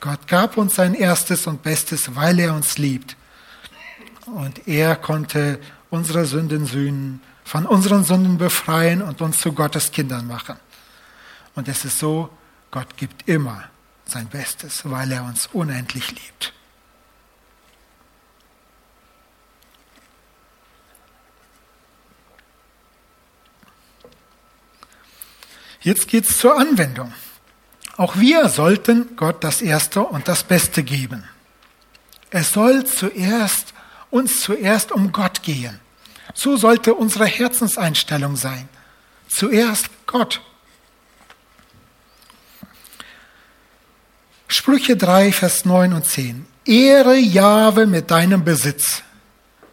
Gott 0.00 0.28
gab 0.28 0.56
uns 0.56 0.76
sein 0.76 0.94
erstes 0.94 1.46
und 1.46 1.62
Bestes, 1.62 2.14
weil 2.14 2.38
er 2.38 2.54
uns 2.54 2.78
liebt. 2.78 3.16
Und 4.26 4.68
er 4.68 4.94
konnte 4.94 5.58
unsere 5.90 6.24
Sünden 6.24 6.66
sühnen, 6.66 7.20
von 7.44 7.66
unseren 7.66 8.04
Sünden 8.04 8.38
befreien 8.38 9.02
und 9.02 9.20
uns 9.22 9.38
zu 9.38 9.52
Gottes 9.52 9.90
Kindern 9.90 10.26
machen. 10.26 10.56
Und 11.56 11.66
es 11.66 11.84
ist 11.84 11.98
so, 11.98 12.30
Gott 12.70 12.96
gibt 12.96 13.28
immer 13.28 13.64
sein 14.04 14.28
Bestes, 14.28 14.88
weil 14.88 15.10
er 15.10 15.24
uns 15.24 15.48
unendlich 15.52 16.10
liebt. 16.10 16.52
Jetzt 25.80 26.08
geht 26.08 26.28
es 26.28 26.38
zur 26.38 26.58
Anwendung. 26.58 27.12
Auch 27.96 28.16
wir 28.16 28.48
sollten 28.48 29.16
Gott 29.16 29.42
das 29.42 29.62
Erste 29.62 30.02
und 30.02 30.28
das 30.28 30.42
Beste 30.42 30.82
geben. 30.82 31.24
Es 32.30 32.52
soll 32.52 32.84
zuerst 32.84 33.72
uns 34.10 34.40
zuerst 34.40 34.92
um 34.92 35.12
Gott 35.12 35.42
gehen. 35.42 35.80
So 36.34 36.56
sollte 36.56 36.94
unsere 36.94 37.26
Herzenseinstellung 37.26 38.36
sein. 38.36 38.68
Zuerst 39.28 39.88
Gott. 40.06 40.40
Sprüche 44.48 44.96
3, 44.96 45.32
Vers 45.32 45.64
9 45.64 45.92
und 45.92 46.06
10. 46.06 46.46
Ehre 46.64 47.16
Jahwe 47.16 47.86
mit 47.86 48.10
deinem 48.10 48.44
Besitz, 48.44 49.02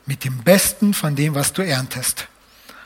mit 0.05 0.23
dem 0.25 0.43
Besten 0.43 0.93
von 0.93 1.15
dem, 1.15 1.35
was 1.35 1.53
du 1.53 1.61
erntest. 1.61 2.27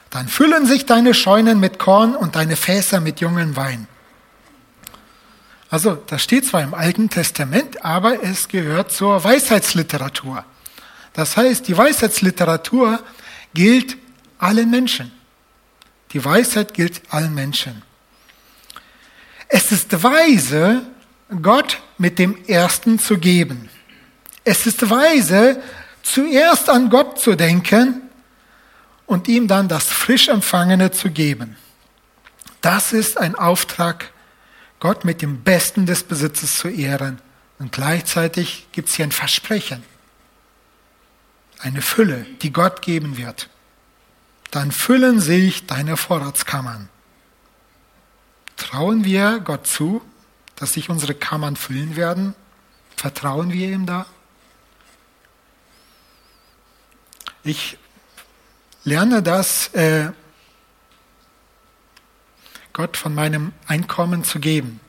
Dann 0.10 0.28
füllen 0.28 0.65
sich 0.65 0.86
deine 0.86 1.13
Scheunen 1.13 1.60
mit 1.60 1.80
Korn 1.80 2.15
und 2.15 2.36
deine 2.36 2.56
Fässer 2.56 3.00
mit 3.00 3.19
jungen 3.19 3.56
Wein. 3.56 3.88
Also, 5.69 5.95
das 5.95 6.23
steht 6.23 6.45
zwar 6.45 6.62
im 6.62 6.73
Alten 6.73 7.10
Testament, 7.10 7.84
aber 7.84 8.23
es 8.23 8.47
gehört 8.47 8.91
zur 8.91 9.21
Weisheitsliteratur. 9.23 10.45
Das 11.13 11.36
heißt, 11.36 11.67
die 11.67 11.78
Weisheitsliteratur 11.78 13.02
gilt 13.54 13.97
allen 14.39 14.69
Menschen. 14.69 15.12
Die 16.13 16.23
Weisheit 16.23 16.73
gilt 16.73 17.02
allen 17.10 17.34
Menschen. 17.34 17.82
Es 19.50 19.71
ist 19.71 20.04
weise, 20.04 20.84
Gott 21.42 21.80
mit 21.98 22.20
dem 22.20 22.38
Ersten 22.46 23.00
zu 23.00 23.18
geben. 23.18 23.70
Es 24.44 24.66
ist 24.66 24.90
weise, 24.90 25.62
zuerst 26.04 26.70
an 26.70 26.90
Gott 26.90 27.20
zu 27.20 27.36
denken 27.36 28.02
und 29.06 29.28
ihm 29.28 29.48
dann 29.48 29.68
das 29.68 29.86
frisch 29.86 30.30
Empfangene 30.30 30.92
zu 30.92 31.12
geben. 31.12 31.58
Das 32.62 32.94
ist 32.94 33.18
ein 33.18 33.36
Auftrag, 33.36 34.12
Gott 34.80 35.06
mit 35.06 35.22
dem 35.22 35.44
Besten 35.44 35.86
des 35.86 36.04
Besitzes 36.04 36.56
zu 36.56 36.70
ehren. 36.70 37.20
Und 37.60 37.72
gleichzeitig 37.72 38.68
gibt 38.72 38.90
es 38.90 38.96
hier 38.96 39.06
ein 39.06 39.12
Versprechen, 39.12 39.84
eine 41.60 41.82
Fülle, 41.82 42.26
die 42.42 42.54
Gott 42.54 42.82
geben 42.82 43.18
wird. 43.18 43.50
Dann 44.52 44.72
füllen 44.72 45.20
sich 45.20 45.66
deine 45.66 45.98
Vorratskammern. 45.98 46.90
Trauen 48.56 49.04
wir 49.04 49.40
Gott 49.40 49.68
zu, 49.68 50.02
dass 50.58 50.74
sich 50.74 50.89
unsere 50.89 51.15
Kammern 51.15 51.56
füllen 51.56 51.96
werden? 51.96 52.36
Vertrauen 52.98 53.54
wir 53.54 53.70
ihm 53.70 53.86
da? 53.86 54.06
Ich 57.43 57.78
lerne 58.84 59.24
das, 59.24 59.74
äh, 59.74 60.12
Gott 62.74 62.98
von 62.98 63.15
meinem 63.15 63.54
Einkommen 63.67 64.24
zu 64.24 64.39
geben, 64.39 64.80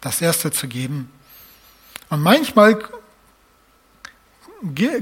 das 0.00 0.20
Erste 0.20 0.50
zu 0.50 0.66
geben. 0.66 1.10
Und 2.08 2.22
manchmal 2.22 2.82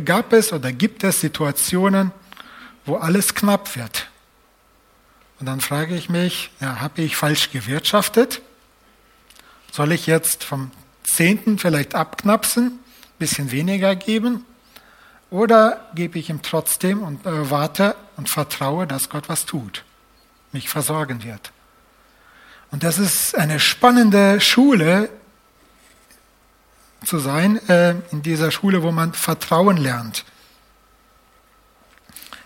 gab 0.05 0.33
es 0.33 0.53
oder 0.53 0.73
gibt 0.73 1.05
es 1.05 1.21
Situationen, 1.21 2.11
wo 2.85 2.97
alles 2.97 3.35
knapp 3.35 3.77
wird. 3.77 4.09
Und 5.39 5.47
dann 5.47 5.61
frage 5.61 5.95
ich 5.95 6.09
mich, 6.09 6.51
ja, 6.61 6.81
habe 6.81 7.03
ich 7.03 7.17
falsch 7.17 7.51
gewirtschaftet? 7.51 8.43
Soll 9.77 9.93
ich 9.93 10.07
jetzt 10.07 10.43
vom 10.43 10.71
Zehnten 11.05 11.59
vielleicht 11.59 11.95
abknapsen, 11.95 12.79
bisschen 13.19 13.51
weniger 13.51 13.95
geben? 13.95 14.47
Oder 15.29 15.91
gebe 15.95 16.19
ich 16.19 16.31
ihm 16.31 16.41
trotzdem 16.41 17.03
und 17.03 17.27
äh, 17.27 17.51
warte 17.51 17.95
und 18.17 18.31
vertraue, 18.31 18.87
dass 18.87 19.11
Gott 19.11 19.29
was 19.29 19.45
tut, 19.45 19.85
mich 20.51 20.71
versorgen 20.71 21.25
wird? 21.25 21.53
Und 22.71 22.85
das 22.85 22.99
ist 22.99 23.35
eine 23.35 23.61
spannende 23.61 24.41
Schule 24.41 25.11
zu 27.05 27.19
sein, 27.19 27.59
äh, 27.69 27.97
in 28.13 28.23
dieser 28.23 28.53
Schule, 28.53 28.83
wo 28.83 28.93
man 28.93 29.13
Vertrauen 29.13 29.77
lernt. 29.77 30.25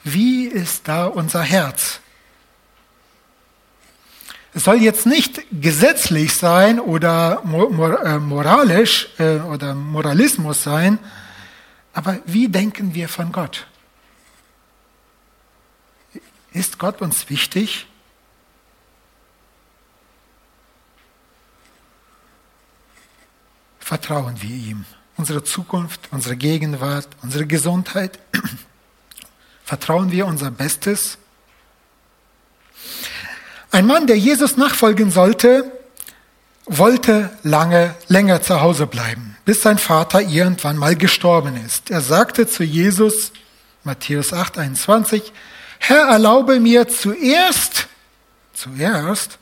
Wie 0.02 0.46
ist 0.46 0.88
da 0.88 1.06
unser 1.06 1.42
Herz? 1.42 2.00
Es 4.52 4.64
soll 4.64 4.82
jetzt 4.82 5.06
nicht 5.06 5.42
gesetzlich 5.52 6.34
sein 6.34 6.80
oder 6.80 7.42
äh, 7.44 8.18
moralisch 8.18 9.08
äh, 9.18 9.36
oder 9.36 9.74
Moralismus 9.74 10.64
sein, 10.64 10.98
aber 11.92 12.18
wie 12.26 12.48
denken 12.48 12.94
wir 12.94 13.08
von 13.08 13.30
Gott? 13.30 13.66
Ist 16.52 16.78
Gott 16.78 17.00
uns 17.00 17.30
wichtig? 17.30 17.86
Vertrauen 23.78 24.40
wir 24.42 24.50
ihm. 24.50 24.84
Unsere 25.16 25.44
Zukunft, 25.44 26.08
unsere 26.10 26.36
Gegenwart, 26.36 27.08
unsere 27.22 27.46
Gesundheit. 27.46 28.18
Vertrauen 29.64 30.10
wir 30.10 30.26
unser 30.26 30.50
Bestes? 30.50 31.18
Ein 33.70 33.86
Mann, 33.86 34.06
der 34.06 34.18
Jesus 34.18 34.56
nachfolgen 34.56 35.10
sollte, 35.10 35.70
wollte 36.66 37.30
lange, 37.42 37.94
länger 38.08 38.42
zu 38.42 38.60
Hause 38.60 38.86
bleiben, 38.86 39.36
bis 39.44 39.62
sein 39.62 39.78
Vater 39.78 40.20
irgendwann 40.20 40.76
mal 40.76 40.96
gestorben 40.96 41.56
ist. 41.64 41.90
Er 41.90 42.00
sagte 42.00 42.46
zu 42.46 42.64
Jesus, 42.64 43.32
Matthäus 43.84 44.32
8, 44.32 44.58
21, 44.58 45.32
Herr, 45.78 46.08
erlaube 46.08 46.60
mir 46.60 46.88
zuerst, 46.88 47.88
zuerst 48.52 49.38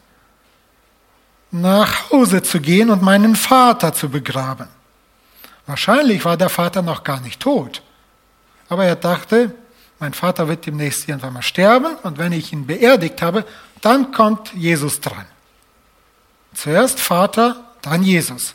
nach 1.50 2.10
Hause 2.10 2.42
zu 2.42 2.60
gehen 2.60 2.90
und 2.90 3.02
meinen 3.02 3.34
Vater 3.34 3.92
zu 3.92 4.08
begraben. 4.08 4.68
Wahrscheinlich 5.66 6.24
war 6.24 6.36
der 6.36 6.48
Vater 6.48 6.82
noch 6.82 7.02
gar 7.02 7.20
nicht 7.20 7.40
tot. 7.40 7.82
Aber 8.68 8.84
er 8.84 8.96
dachte, 8.96 9.54
mein 9.98 10.14
Vater 10.14 10.48
wird 10.48 10.66
demnächst 10.66 11.08
irgendwann 11.08 11.32
mal 11.32 11.42
sterben 11.42 11.96
und 12.02 12.18
wenn 12.18 12.32
ich 12.32 12.52
ihn 12.52 12.66
beerdigt 12.66 13.20
habe, 13.22 13.44
dann 13.80 14.12
kommt 14.12 14.52
Jesus 14.54 15.00
dran. 15.00 15.26
Zuerst 16.54 17.00
Vater, 17.00 17.74
dann 17.82 18.02
Jesus. 18.02 18.54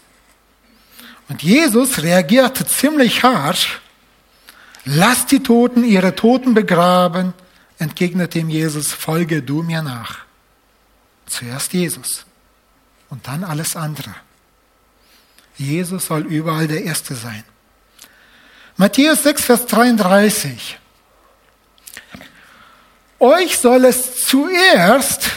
Und 1.30 1.44
Jesus 1.44 2.02
reagierte 2.02 2.66
ziemlich 2.66 3.24
harsch. 3.24 3.82
Lass 4.86 5.26
die 5.26 5.41
Toten 5.41 5.84
ihre 5.84 6.16
Toten 6.16 6.54
begraben, 6.54 7.34
entgegnete 7.78 8.39
ihm 8.39 8.50
Jesus, 8.50 8.91
folge 8.91 9.41
du 9.41 9.64
mir 9.64 9.82
nach. 9.82 10.20
Zuerst 11.26 11.74
Jesus 11.74 12.26
und 13.10 13.28
dann 13.28 13.44
alles 13.44 13.76
andere. 13.76 14.14
Jesus 15.58 16.08
soll 16.08 16.24
überall 16.24 16.68
der 16.68 16.84
Erste 16.84 17.16
sein. 17.16 17.44
Matthäus 18.76 19.24
6, 19.24 19.46
Vers 19.46 19.66
33. 19.68 20.80
Euch 23.24 23.58
soll 23.58 23.86
es 23.86 24.26
zuerst 24.26 25.30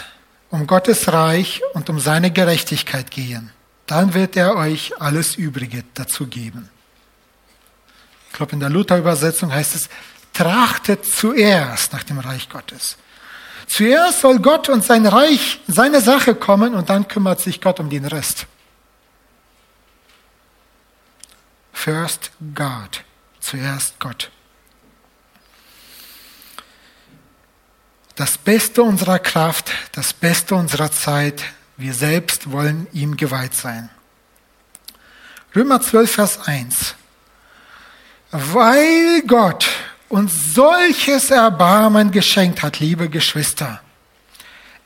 um 0.50 0.66
Gottes 0.66 1.12
Reich 1.12 1.62
und 1.72 1.88
um 1.88 2.00
seine 2.00 2.32
Gerechtigkeit 2.32 3.12
gehen. 3.12 3.52
Dann 3.86 4.12
wird 4.12 4.36
er 4.36 4.56
euch 4.56 5.00
alles 5.00 5.36
Übrige 5.36 5.84
dazu 5.94 6.26
geben. 6.26 6.68
Ich 8.26 8.32
glaube, 8.32 8.54
in 8.54 8.60
der 8.60 8.70
Luther-Übersetzung 8.70 9.52
heißt 9.52 9.76
es, 9.76 9.88
trachtet 10.32 11.06
zuerst 11.06 11.92
nach 11.92 12.02
dem 12.02 12.18
Reich 12.18 12.48
Gottes. 12.48 12.96
Zuerst 13.68 14.20
soll 14.20 14.40
Gott 14.40 14.68
und 14.68 14.82
sein 14.82 15.06
Reich, 15.06 15.60
seine 15.68 16.00
Sache 16.00 16.34
kommen 16.34 16.74
und 16.74 16.90
dann 16.90 17.06
kümmert 17.06 17.40
sich 17.40 17.60
Gott 17.60 17.78
um 17.78 17.88
den 17.88 18.04
Rest. 18.04 18.46
First 21.72 22.32
God. 22.52 23.04
Zuerst 23.38 24.00
Gott. 24.00 24.32
Das 28.16 28.38
Beste 28.38 28.82
unserer 28.82 29.18
Kraft, 29.18 29.72
das 29.92 30.14
Beste 30.14 30.54
unserer 30.54 30.90
Zeit, 30.90 31.44
wir 31.76 31.92
selbst 31.92 32.50
wollen 32.50 32.86
ihm 32.94 33.18
geweiht 33.18 33.52
sein. 33.52 33.90
Römer 35.54 35.82
12, 35.82 36.10
Vers 36.10 36.48
1. 36.48 36.94
Weil 38.30 39.20
Gott 39.26 39.68
uns 40.08 40.54
solches 40.54 41.30
Erbarmen 41.30 42.10
geschenkt 42.10 42.62
hat, 42.62 42.80
liebe 42.80 43.10
Geschwister, 43.10 43.82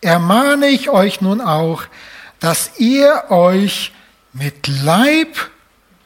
ermahne 0.00 0.66
ich 0.66 0.88
euch 0.88 1.20
nun 1.20 1.40
auch, 1.40 1.84
dass 2.40 2.78
ihr 2.78 3.26
euch 3.28 3.92
mit 4.32 4.66
Leib 4.66 5.50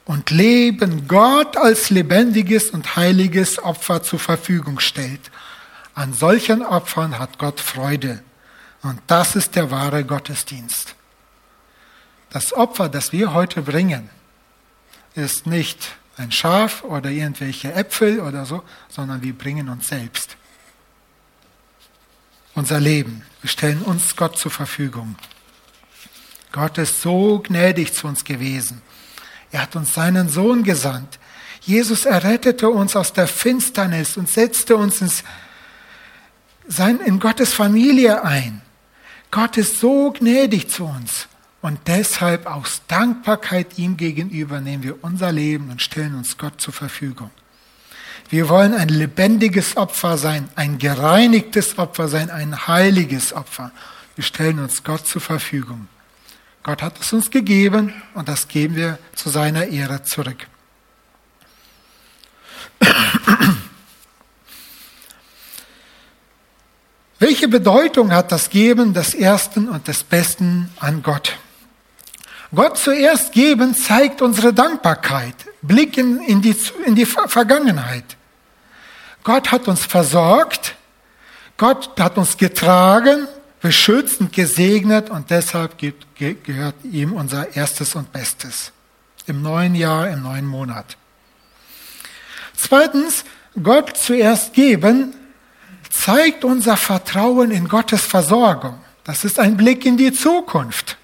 und 0.04 0.28
Leben 0.28 1.08
Gott 1.08 1.56
als 1.56 1.88
lebendiges 1.88 2.68
und 2.68 2.96
heiliges 2.96 3.62
Opfer 3.62 4.02
zur 4.02 4.18
Verfügung 4.18 4.78
stellt. 4.78 5.30
An 5.94 6.12
solchen 6.12 6.62
Opfern 6.62 7.18
hat 7.18 7.38
Gott 7.38 7.60
Freude. 7.60 8.22
Und 8.82 9.00
das 9.06 9.36
ist 9.36 9.54
der 9.56 9.70
wahre 9.70 10.04
Gottesdienst. 10.04 10.94
Das 12.30 12.52
Opfer, 12.52 12.88
das 12.88 13.12
wir 13.12 13.32
heute 13.32 13.62
bringen, 13.62 14.10
ist 15.14 15.46
nicht 15.46 15.96
ein 16.16 16.32
Schaf 16.32 16.82
oder 16.84 17.10
irgendwelche 17.10 17.72
Äpfel 17.72 18.20
oder 18.20 18.44
so, 18.44 18.62
sondern 18.88 19.22
wir 19.22 19.32
bringen 19.32 19.68
uns 19.68 19.88
selbst. 19.88 20.36
Unser 22.54 22.80
Leben. 22.80 23.22
Wir 23.40 23.50
stellen 23.50 23.82
uns 23.82 24.14
Gott 24.16 24.38
zur 24.38 24.50
Verfügung. 24.50 25.16
Gott 26.52 26.78
ist 26.78 27.02
so 27.02 27.40
gnädig 27.40 27.94
zu 27.94 28.06
uns 28.06 28.24
gewesen. 28.24 28.80
Er 29.50 29.62
hat 29.62 29.76
uns 29.76 29.94
seinen 29.94 30.28
Sohn 30.28 30.62
gesandt. 30.62 31.18
Jesus 31.62 32.04
errettete 32.04 32.68
uns 32.68 32.94
aus 32.94 33.12
der 33.12 33.26
Finsternis 33.26 34.16
und 34.16 34.28
setzte 34.28 34.76
uns 34.76 35.00
ins, 35.00 35.24
sein, 36.66 37.00
in 37.00 37.20
Gottes 37.20 37.52
Familie 37.52 38.24
ein. 38.24 38.62
Gott 39.30 39.56
ist 39.56 39.80
so 39.80 40.12
gnädig 40.12 40.70
zu 40.70 40.84
uns. 40.84 41.28
Und 41.60 41.80
deshalb 41.86 42.46
aus 42.46 42.82
Dankbarkeit 42.88 43.78
ihm 43.78 43.96
gegenüber 43.96 44.60
nehmen 44.60 44.82
wir 44.82 45.02
unser 45.02 45.32
Leben 45.32 45.70
und 45.70 45.80
stellen 45.80 46.14
uns 46.14 46.36
Gott 46.36 46.60
zur 46.60 46.74
Verfügung. 46.74 47.30
Wir 48.28 48.48
wollen 48.48 48.74
ein 48.74 48.88
lebendiges 48.88 49.76
Opfer 49.76 50.18
sein, 50.18 50.48
ein 50.56 50.78
gereinigtes 50.78 51.78
Opfer 51.78 52.08
sein, 52.08 52.30
ein 52.30 52.66
heiliges 52.66 53.32
Opfer. 53.32 53.70
Wir 54.14 54.24
stellen 54.24 54.58
uns 54.58 54.84
Gott 54.84 55.06
zur 55.06 55.22
Verfügung. 55.22 55.88
Gott 56.62 56.82
hat 56.82 57.00
es 57.00 57.12
uns 57.12 57.30
gegeben 57.30 57.94
und 58.14 58.28
das 58.28 58.48
geben 58.48 58.76
wir 58.76 58.98
zu 59.14 59.30
seiner 59.30 59.66
Ehre 59.66 60.02
zurück. 60.02 60.46
Welche 67.26 67.48
Bedeutung 67.48 68.12
hat 68.12 68.32
das 68.32 68.50
Geben 68.50 68.92
des 68.92 69.14
Ersten 69.14 69.70
und 69.70 69.88
des 69.88 70.04
Besten 70.04 70.68
an 70.78 71.02
Gott? 71.02 71.38
Gott 72.54 72.76
zuerst 72.76 73.32
geben 73.32 73.74
zeigt 73.74 74.20
unsere 74.20 74.52
Dankbarkeit, 74.52 75.34
blicken 75.62 76.20
in 76.20 76.42
die, 76.42 76.54
in 76.84 76.94
die 76.94 77.06
Vergangenheit. 77.06 78.04
Gott 79.22 79.50
hat 79.52 79.68
uns 79.68 79.86
versorgt, 79.86 80.74
Gott 81.56 81.98
hat 81.98 82.18
uns 82.18 82.36
getragen, 82.36 83.26
beschützt 83.62 84.20
und 84.20 84.30
gesegnet 84.30 85.08
und 85.08 85.30
deshalb 85.30 85.78
gehört 85.78 86.74
ihm 86.84 87.14
unser 87.14 87.56
erstes 87.56 87.94
und 87.94 88.12
bestes. 88.12 88.70
Im 89.24 89.40
neuen 89.40 89.74
Jahr, 89.74 90.10
im 90.10 90.22
neuen 90.22 90.46
Monat. 90.46 90.98
Zweitens, 92.54 93.24
Gott 93.62 93.96
zuerst 93.96 94.52
geben 94.52 95.14
zeigt 95.94 96.44
unser 96.44 96.76
Vertrauen 96.76 97.50
in 97.50 97.68
Gottes 97.68 98.02
Versorgung. 98.02 98.78
Das 99.04 99.24
ist 99.24 99.38
ein 99.38 99.56
Blick 99.56 99.86
in 99.86 99.96
die 99.96 100.12
Zukunft. 100.12 100.96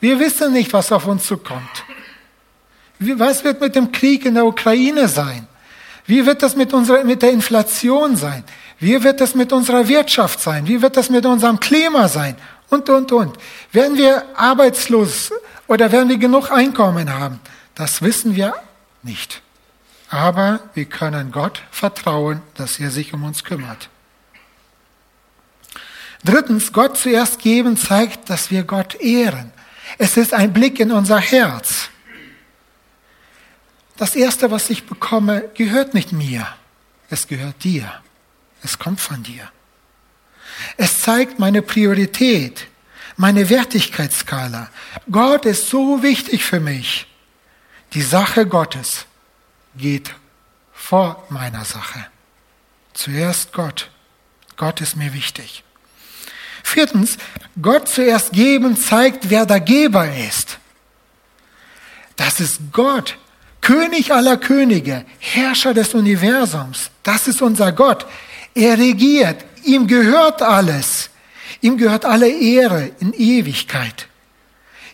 Wir 0.00 0.18
wissen 0.20 0.52
nicht, 0.52 0.72
was 0.72 0.92
auf 0.92 1.06
uns 1.06 1.24
zukommt. 1.24 1.84
Was 2.98 3.42
wird 3.42 3.60
mit 3.60 3.74
dem 3.74 3.90
Krieg 3.90 4.24
in 4.24 4.34
der 4.34 4.46
Ukraine 4.46 5.08
sein? 5.08 5.46
Wie 6.06 6.24
wird 6.26 6.42
das 6.42 6.56
mit, 6.56 6.72
unserer, 6.72 7.04
mit 7.04 7.22
der 7.22 7.32
Inflation 7.32 8.16
sein? 8.16 8.44
Wie 8.78 9.02
wird 9.02 9.20
das 9.20 9.34
mit 9.34 9.52
unserer 9.52 9.88
Wirtschaft 9.88 10.40
sein? 10.40 10.66
Wie 10.66 10.82
wird 10.82 10.96
das 10.96 11.08
mit 11.08 11.24
unserem 11.24 11.58
Klima 11.58 12.08
sein? 12.08 12.36
Und, 12.68 12.88
und, 12.88 13.12
und. 13.12 13.36
Werden 13.70 13.96
wir 13.96 14.24
arbeitslos 14.34 15.32
oder 15.66 15.90
werden 15.92 16.08
wir 16.08 16.18
genug 16.18 16.50
Einkommen 16.50 17.12
haben? 17.12 17.40
Das 17.74 18.02
wissen 18.02 18.34
wir 18.34 18.54
nicht. 19.02 19.40
Aber 20.10 20.60
wir 20.74 20.84
können 20.84 21.32
Gott 21.32 21.62
vertrauen, 21.70 22.42
dass 22.54 22.78
er 22.78 22.90
sich 22.90 23.14
um 23.14 23.24
uns 23.24 23.44
kümmert. 23.44 23.88
Drittens, 26.24 26.72
Gott 26.72 26.96
zuerst 26.96 27.40
geben 27.40 27.76
zeigt, 27.76 28.30
dass 28.30 28.50
wir 28.50 28.62
Gott 28.62 28.94
ehren. 28.96 29.52
Es 29.98 30.16
ist 30.16 30.32
ein 30.32 30.52
Blick 30.52 30.78
in 30.78 30.92
unser 30.92 31.18
Herz. 31.18 31.88
Das 33.96 34.14
Erste, 34.14 34.50
was 34.50 34.70
ich 34.70 34.86
bekomme, 34.86 35.50
gehört 35.54 35.94
nicht 35.94 36.12
mir. 36.12 36.46
Es 37.10 37.26
gehört 37.26 37.62
dir. 37.64 37.92
Es 38.62 38.78
kommt 38.78 39.00
von 39.00 39.22
dir. 39.22 39.50
Es 40.76 41.00
zeigt 41.00 41.38
meine 41.38 41.62
Priorität, 41.62 42.68
meine 43.16 43.48
Wertigkeitsskala. 43.48 44.70
Gott 45.10 45.44
ist 45.44 45.68
so 45.68 46.02
wichtig 46.02 46.44
für 46.44 46.60
mich. 46.60 47.06
Die 47.94 48.02
Sache 48.02 48.46
Gottes 48.46 49.06
geht 49.76 50.14
vor 50.72 51.26
meiner 51.28 51.64
Sache. 51.64 52.06
Zuerst 52.94 53.52
Gott. 53.52 53.90
Gott 54.56 54.80
ist 54.80 54.96
mir 54.96 55.12
wichtig. 55.12 55.64
Viertens, 56.62 57.18
Gott 57.60 57.88
zuerst 57.88 58.32
geben 58.32 58.76
zeigt, 58.76 59.30
wer 59.30 59.46
der 59.46 59.60
Geber 59.60 60.06
ist. 60.28 60.58
Das 62.16 62.40
ist 62.40 62.60
Gott, 62.72 63.18
König 63.60 64.12
aller 64.12 64.36
Könige, 64.36 65.04
Herrscher 65.18 65.74
des 65.74 65.94
Universums. 65.94 66.90
Das 67.02 67.28
ist 67.28 67.42
unser 67.42 67.72
Gott. 67.72 68.06
Er 68.54 68.78
regiert, 68.78 69.44
ihm 69.64 69.86
gehört 69.86 70.42
alles. 70.42 71.10
Ihm 71.60 71.76
gehört 71.76 72.04
alle 72.04 72.28
Ehre 72.28 72.90
in 72.98 73.12
Ewigkeit. 73.12 74.08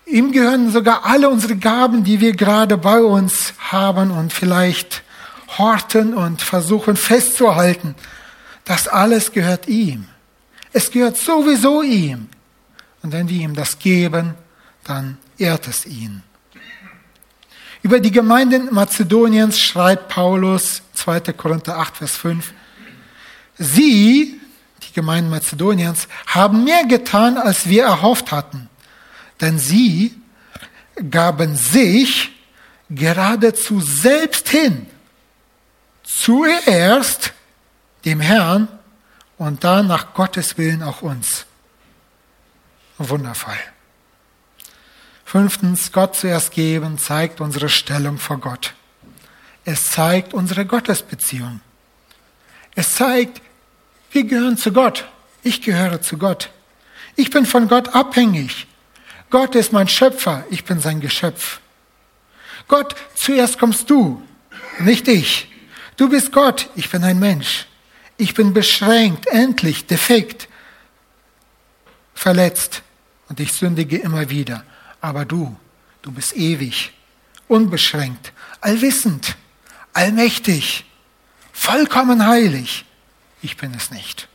Ihm 0.04 0.32
gehören 0.32 0.70
sogar 0.70 1.04
alle 1.04 1.28
unsere 1.28 1.56
Gaben, 1.56 2.04
die 2.04 2.20
wir 2.20 2.32
gerade 2.32 2.76
bei 2.78 3.00
uns 3.00 3.54
haben 3.58 4.10
und 4.10 4.32
vielleicht 4.32 5.02
horten 5.58 6.14
und 6.14 6.42
versuchen 6.42 6.96
festzuhalten. 6.96 7.94
Das 8.64 8.88
alles 8.88 9.32
gehört 9.32 9.68
ihm. 9.68 10.06
Es 10.72 10.90
gehört 10.90 11.16
sowieso 11.16 11.82
ihm. 11.82 12.28
Und 13.02 13.12
wenn 13.12 13.28
wir 13.28 13.40
ihm 13.40 13.54
das 13.54 13.78
geben, 13.78 14.34
dann 14.84 15.18
ehrt 15.38 15.68
es 15.68 15.86
ihn. 15.86 16.22
Über 17.82 18.00
die 18.00 18.10
Gemeinden 18.10 18.74
Mazedoniens 18.74 19.60
schreibt 19.60 20.08
Paulus 20.08 20.82
2. 20.94 21.20
Korinther 21.32 21.78
8, 21.78 21.96
Vers 21.96 22.16
5. 22.16 22.52
Sie, 23.56 24.40
die 24.82 24.92
Gemeinden 24.92 25.30
Mazedoniens, 25.30 26.08
haben 26.26 26.64
mehr 26.64 26.84
getan, 26.86 27.38
als 27.38 27.68
wir 27.68 27.84
erhofft 27.84 28.32
hatten 28.32 28.68
denn 29.40 29.58
sie 29.58 30.14
gaben 31.10 31.56
sich 31.56 32.30
geradezu 32.90 33.80
selbst 33.80 34.48
hin. 34.48 34.86
Zuerst 36.02 37.32
dem 38.04 38.20
Herrn 38.20 38.68
und 39.38 39.64
dann 39.64 39.86
nach 39.86 40.12
Gottes 40.14 40.58
Willen 40.58 40.82
auch 40.82 41.02
uns. 41.02 41.46
Wundervoll. 42.98 43.58
Fünftens, 45.24 45.92
Gott 45.92 46.16
zuerst 46.16 46.52
geben 46.52 46.98
zeigt 46.98 47.40
unsere 47.40 47.68
Stellung 47.68 48.18
vor 48.18 48.38
Gott. 48.38 48.74
Es 49.64 49.84
zeigt 49.84 50.34
unsere 50.34 50.66
Gottesbeziehung. 50.66 51.60
Es 52.74 52.94
zeigt, 52.94 53.40
wir 54.10 54.24
gehören 54.24 54.56
zu 54.56 54.72
Gott. 54.72 55.06
Ich 55.42 55.62
gehöre 55.62 56.00
zu 56.00 56.18
Gott. 56.18 56.50
Ich 57.14 57.30
bin 57.30 57.46
von 57.46 57.68
Gott 57.68 57.94
abhängig. 57.94 58.66
Gott 59.30 59.54
ist 59.54 59.72
mein 59.72 59.88
Schöpfer, 59.88 60.44
ich 60.50 60.64
bin 60.64 60.80
sein 60.80 61.00
Geschöpf. 61.00 61.60
Gott, 62.66 62.96
zuerst 63.14 63.58
kommst 63.58 63.90
du, 63.90 64.22
nicht 64.78 65.06
ich. 65.06 65.48
Du 65.96 66.08
bist 66.08 66.32
Gott, 66.32 66.70
ich 66.74 66.88
bin 66.90 67.04
ein 67.04 67.18
Mensch. 67.18 67.67
Ich 68.18 68.34
bin 68.34 68.52
beschränkt, 68.52 69.28
endlich, 69.28 69.86
defekt, 69.86 70.48
verletzt 72.14 72.82
und 73.28 73.38
ich 73.38 73.52
sündige 73.52 73.96
immer 73.96 74.28
wieder. 74.28 74.64
Aber 75.00 75.24
du, 75.24 75.56
du 76.02 76.10
bist 76.10 76.36
ewig, 76.36 76.92
unbeschränkt, 77.46 78.32
allwissend, 78.60 79.36
allmächtig, 79.92 80.84
vollkommen 81.52 82.26
heilig. 82.26 82.84
Ich 83.40 83.56
bin 83.56 83.72
es 83.74 83.92
nicht. 83.92 84.28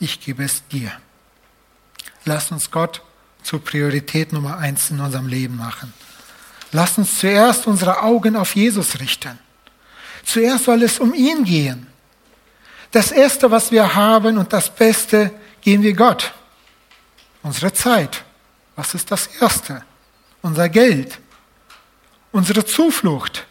Ich 0.00 0.20
gebe 0.20 0.42
es 0.42 0.66
dir. 0.68 0.90
Lass 2.24 2.50
uns 2.50 2.70
Gott 2.70 3.02
zur 3.42 3.62
Priorität 3.62 4.32
Nummer 4.32 4.56
eins 4.56 4.90
in 4.90 5.00
unserem 5.00 5.28
Leben 5.28 5.56
machen. 5.56 5.92
Lass 6.72 6.96
uns 6.96 7.18
zuerst 7.18 7.66
unsere 7.66 8.02
Augen 8.02 8.36
auf 8.36 8.56
Jesus 8.56 8.98
richten. 9.00 9.38
Zuerst 10.24 10.64
soll 10.64 10.82
es 10.82 10.98
um 10.98 11.12
ihn 11.12 11.44
gehen. 11.44 11.93
Das 12.94 13.10
Erste, 13.10 13.50
was 13.50 13.72
wir 13.72 13.96
haben 13.96 14.38
und 14.38 14.52
das 14.52 14.72
Beste, 14.72 15.32
gehen 15.60 15.82
wir 15.82 15.94
Gott. 15.94 16.32
Unsere 17.42 17.72
Zeit. 17.72 18.22
Was 18.76 18.94
ist 18.94 19.10
das 19.10 19.26
Erste? 19.26 19.82
Unser 20.42 20.68
Geld. 20.68 21.18
Unsere 22.30 22.64
Zuflucht. 22.64 23.46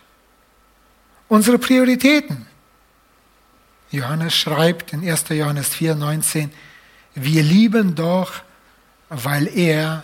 Unsere 1.27 1.57
Prioritäten. 1.57 2.47
Johannes 3.91 4.33
schreibt 4.33 4.93
in 4.93 5.07
1. 5.07 5.25
Johannes 5.29 5.69
4, 5.75 5.95
19, 5.95 6.49
wir 7.15 7.43
lieben 7.43 7.95
doch 7.95 8.31
weil 9.09 9.47
er 9.47 10.03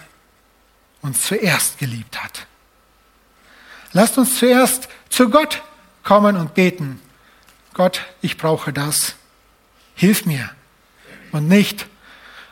uns 1.01 1.23
zuerst 1.23 1.79
geliebt 1.79 2.21
hat. 2.21 2.45
Lasst 3.93 4.17
uns 4.17 4.37
zuerst 4.37 4.87
zu 5.09 5.29
Gott 5.29 5.63
kommen 6.03 6.35
und 6.35 6.53
beten. 6.53 7.01
Gott, 7.73 8.01
ich 8.21 8.37
brauche 8.37 8.71
das. 8.71 9.15
Hilf 9.99 10.25
mir. 10.25 10.49
Und 11.31 11.47
nicht, 11.47 11.85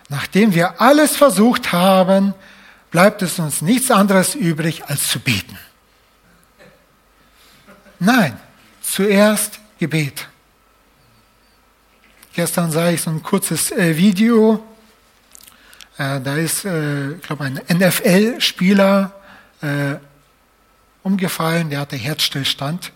nachdem 0.09 0.53
wir 0.53 0.81
alles 0.81 1.15
versucht 1.15 1.71
haben, 1.71 2.33
bleibt 2.91 3.21
es 3.21 3.39
uns 3.39 3.61
nichts 3.61 3.89
anderes 3.89 4.35
übrig, 4.35 4.83
als 4.85 5.07
zu 5.07 5.19
beten. 5.19 5.57
Nein, 7.99 8.37
zuerst 8.81 9.59
Gebet. 9.79 10.27
Gestern 12.33 12.71
sah 12.71 12.89
ich 12.89 13.01
so 13.01 13.09
ein 13.09 13.23
kurzes 13.23 13.71
äh, 13.71 13.97
Video 13.97 14.63
äh, 15.97 16.21
da 16.21 16.35
ist, 16.35 16.63
äh, 16.63 17.13
ich 17.13 17.21
glaube, 17.23 17.45
ein 17.45 17.59
NFL-Spieler 17.69 19.13
äh, 19.61 19.95
umgefallen, 21.01 21.71
der 21.71 21.79
hatte 21.79 21.95
Herzstillstand. 21.95 22.91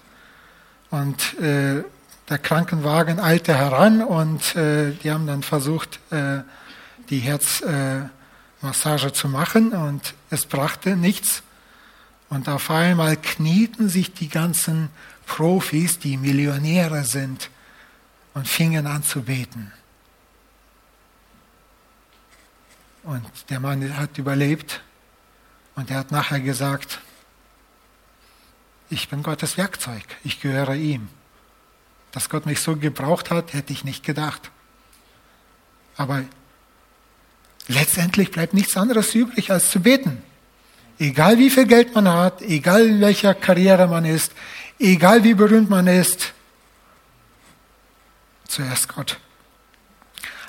Und 0.92 1.40
äh, 1.40 1.84
der 2.32 2.40
Krankenwagen 2.40 3.20
eilte 3.20 3.56
heran 3.56 4.02
und 4.02 4.56
äh, 4.56 4.94
die 4.94 5.12
haben 5.12 5.28
dann 5.28 5.44
versucht, 5.44 6.00
äh, 6.12 6.40
die 7.10 7.20
Herzmassage 7.20 9.12
zu 9.12 9.28
machen 9.28 9.74
und 9.74 10.14
es 10.30 10.46
brachte 10.46 10.96
nichts. 10.96 11.44
Und 12.30 12.48
auf 12.48 12.72
einmal 12.72 13.18
knieten 13.18 13.90
sich 13.90 14.14
die 14.14 14.30
ganzen 14.30 14.88
Profis, 15.26 16.00
die 16.00 16.16
Millionäre 16.16 17.04
sind, 17.04 17.50
und 18.34 18.48
fingen 18.48 18.88
an 18.88 19.04
zu 19.04 19.24
beten. 19.24 19.74
Und 23.04 23.26
der 23.50 23.60
Mann 23.60 23.98
hat 23.98 24.18
überlebt 24.18 24.82
und 25.76 25.92
er 25.92 25.98
hat 25.98 26.12
nachher 26.12 26.40
gesagt, 26.40 27.02
ich 28.90 29.10
bin 29.10 29.22
Gottes 29.22 29.58
Werkzeug, 29.58 30.04
ich 30.24 30.40
gehöre 30.40 30.76
ihm. 30.76 31.10
Dass 32.12 32.30
Gott 32.30 32.46
mich 32.46 32.60
so 32.60 32.76
gebraucht 32.76 33.32
hat, 33.32 33.54
hätte 33.54 33.74
ich 33.74 33.84
nicht 33.84 34.04
gedacht. 34.04 34.52
Aber 35.96 36.24
letztendlich 37.68 38.32
bleibt 38.32 38.54
nichts 38.54 38.76
anderes 38.76 39.16
übrig, 39.16 39.52
als 39.52 39.72
zu 39.72 39.80
beten. 39.80 40.22
Egal 41.00 41.38
wie 41.38 41.50
viel 41.50 41.66
Geld 41.66 41.96
man 41.96 42.08
hat, 42.08 42.42
egal 42.42 42.86
in 42.86 43.02
welcher 43.02 43.34
Karriere 43.34 43.88
man 43.88 44.06
ist, 44.06 44.34
egal 44.78 45.24
wie 45.24 45.34
berühmt 45.34 45.70
man 45.70 45.88
ist, 45.88 46.34
zuerst 48.48 48.94
Gott. 48.94 49.18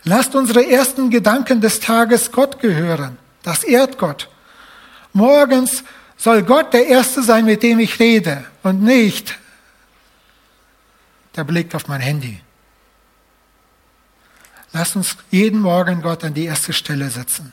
Lasst 0.04 0.34
unsere 0.34 0.68
ersten 0.68 1.10
Gedanken 1.10 1.60
des 1.60 1.80
Tages 1.80 2.32
Gott 2.32 2.58
gehören. 2.60 3.18
Das 3.42 3.62
ehrt 3.62 3.98
Gott. 3.98 4.28
Morgens 5.12 5.84
soll 6.16 6.42
Gott 6.42 6.72
der 6.72 6.86
Erste 6.86 7.22
sein, 7.22 7.44
mit 7.44 7.62
dem 7.62 7.78
ich 7.78 7.98
rede 7.98 8.44
und 8.62 8.82
nicht 8.82 9.38
der 11.36 11.44
Blick 11.44 11.74
auf 11.74 11.88
mein 11.88 12.00
Handy. 12.00 12.40
Lasst 14.72 14.96
uns 14.96 15.16
jeden 15.30 15.60
Morgen 15.60 16.00
Gott 16.02 16.24
an 16.24 16.34
die 16.34 16.44
erste 16.44 16.72
Stelle 16.72 17.10
setzen. 17.10 17.52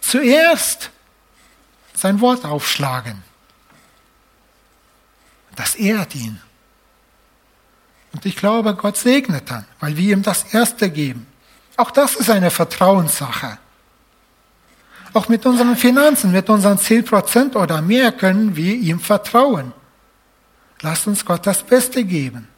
Zuerst 0.00 0.90
sein 1.94 2.20
Wort 2.20 2.44
aufschlagen. 2.44 3.22
Das 5.54 5.74
ehrt 5.74 6.14
ihn. 6.14 6.40
Und 8.12 8.26
ich 8.26 8.36
glaube, 8.36 8.74
Gott 8.74 8.96
segnet 8.96 9.50
dann, 9.50 9.64
weil 9.80 9.96
wir 9.96 10.12
ihm 10.12 10.22
das 10.22 10.52
Erste 10.52 10.90
geben. 10.90 11.26
Auch 11.76 11.90
das 11.90 12.16
ist 12.16 12.30
eine 12.30 12.50
Vertrauenssache. 12.50 13.58
Auch 15.14 15.28
mit 15.28 15.44
unseren 15.46 15.76
Finanzen, 15.76 16.32
mit 16.32 16.48
unseren 16.48 16.78
10% 16.78 17.54
oder 17.54 17.80
mehr 17.82 18.12
können 18.12 18.56
wir 18.56 18.74
ihm 18.74 18.98
vertrauen. 18.98 19.72
Lasst 20.80 21.06
uns 21.06 21.24
Gott 21.24 21.46
das 21.46 21.62
Beste 21.62 22.04
geben. 22.04 22.48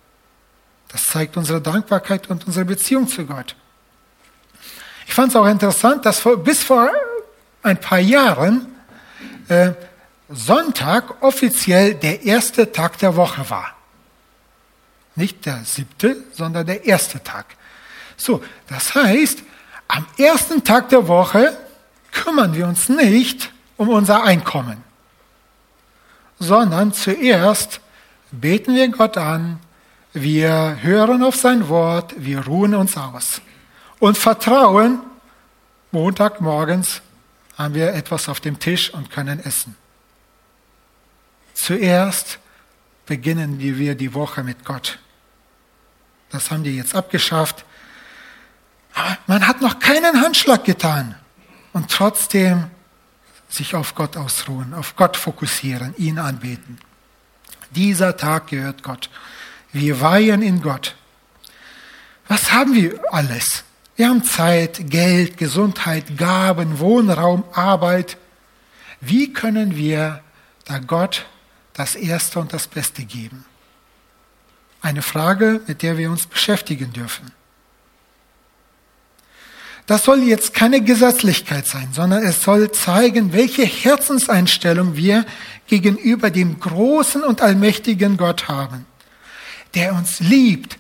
Das 0.95 1.07
zeigt 1.07 1.37
unsere 1.37 1.61
Dankbarkeit 1.61 2.31
und 2.31 2.47
unsere 2.47 2.65
Beziehung 2.65 3.09
zu 3.09 3.27
Gott. 3.27 3.57
Ich 5.09 5.13
fand 5.13 5.31
es 5.31 5.37
auch 5.37 5.45
interessant, 5.45 6.07
dass 6.07 6.21
vor, 6.21 6.37
bis 6.37 6.63
vor 6.63 6.89
ein 7.65 7.81
paar 7.81 7.99
Jahren 7.99 8.73
äh, 9.49 9.73
Sonntag 10.29 11.21
offiziell 11.21 11.95
der 11.95 12.23
erste 12.23 12.71
Tag 12.71 12.97
der 12.99 13.17
Woche 13.17 13.51
war. 13.51 13.75
Nicht 15.17 15.45
der 15.47 15.65
siebte, 15.65 16.17
sondern 16.33 16.65
der 16.65 16.85
erste 16.85 17.21
Tag. 17.21 17.47
So, 18.17 18.45
das 18.69 18.95
heißt, 18.95 19.43
am 19.89 20.07
ersten 20.17 20.63
Tag 20.63 20.91
der 20.91 21.09
Woche 21.09 21.59
kümmern 22.13 22.55
wir 22.55 22.69
uns 22.69 22.89
nicht 22.89 23.53
um 23.77 23.89
unser 23.89 24.23
Einkommen, 24.23 24.85
sondern 26.39 26.93
zuerst 26.93 27.81
beten 28.31 28.77
wir 28.77 28.89
Gott 28.91 29.19
an, 29.19 29.59
wir 30.15 30.79
hören 30.81 31.23
auf 31.23 31.37
sein 31.37 31.69
Wort, 31.69 32.15
wir 32.17 32.47
ruhen 32.47 32.75
uns 32.75 32.97
aus 32.97 33.43
und 33.99 34.17
vertrauen, 34.17 35.01
Montagmorgens 35.91 37.03
haben 37.59 37.75
wir 37.75 37.95
etwas 37.95 38.29
auf 38.29 38.41
dem 38.41 38.59
Tisch 38.59 38.93
und 38.93 39.11
können 39.11 39.39
essen. 39.41 39.77
Zuerst 41.55 42.39
beginnen 43.07 43.59
wir 43.59 43.95
die 43.95 44.15
Woche 44.15 44.43
mit 44.43 44.65
Gott. 44.65 44.99
Das 46.31 46.51
haben 46.51 46.65
die 46.65 46.77
jetzt 46.77 46.95
abgeschafft. 46.95 47.65
Aber 48.95 49.19
man 49.27 49.47
hat 49.47 49.61
noch 49.61 49.79
keinen 49.79 50.21
Handschlag 50.21 50.65
getan. 50.65 51.15
Und 51.73 51.91
trotzdem 51.91 52.71
sich 53.49 53.75
auf 53.75 53.95
Gott 53.95 54.17
ausruhen, 54.17 54.75
auf 54.75 54.97
Gott 54.97 55.17
fokussieren, 55.17 55.95
ihn 55.97 56.19
anbeten. 56.19 56.79
Dieser 57.71 58.17
Tag 58.17 58.49
gehört 58.49 58.83
Gott. 58.83 59.11
Wir 59.75 60.01
weihen 60.01 60.41
in 60.41 60.63
Gott. 60.63 60.95
Was 62.29 62.53
haben 62.53 62.75
wir 62.75 63.01
alles? 63.13 63.65
Wir 63.97 64.09
haben 64.09 64.23
Zeit, 64.23 64.89
Geld, 64.89 65.37
Gesundheit, 65.37 66.17
Gaben, 66.17 66.79
Wohnraum, 66.79 67.43
Arbeit. 67.53 68.17
Wie 69.01 69.33
können 69.33 69.77
wir 69.77 70.23
da 70.65 70.79
Gott 70.79 71.27
das 71.73 71.97
Erste 71.97 72.39
und 72.39 72.53
das 72.53 72.69
Beste 72.69 73.05
geben? 73.05 73.45
Eine 74.81 75.03
Frage, 75.03 75.61
mit 75.67 75.83
der 75.83 75.99
wir 75.99 76.09
uns 76.09 76.27
beschäftigen 76.27 76.93
dürfen. 76.93 77.33
Das 79.87 80.05
soll 80.05 80.23
jetzt 80.23 80.55
keine 80.55 80.83
Gesetzlichkeit 80.83 81.67
sein, 81.67 81.89
sondern 81.93 82.23
es 82.23 82.43
soll 82.43 82.71
zeigen, 82.71 83.33
welche 83.33 83.65
Herzenseinstellung 83.65 84.95
wir 84.95 85.27
gegenüber 85.67 86.31
dem 86.31 86.61
großen 86.61 87.25
und 87.25 87.43
allmächtigen 87.43 88.17
Gott 88.17 88.47
haben, 88.47 88.87
der 89.75 89.95
uns 89.95 90.21
liebt, 90.21 90.79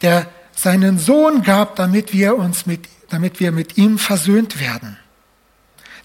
der 0.00 0.26
seinen 0.54 0.98
Sohn 0.98 1.42
gab, 1.42 1.76
damit 1.76 2.12
wir 2.12 2.36
uns 2.36 2.66
mit, 2.66 2.88
damit 3.08 3.40
wir 3.40 3.52
mit 3.52 3.78
ihm 3.78 3.98
versöhnt 3.98 4.60
werden, 4.60 4.96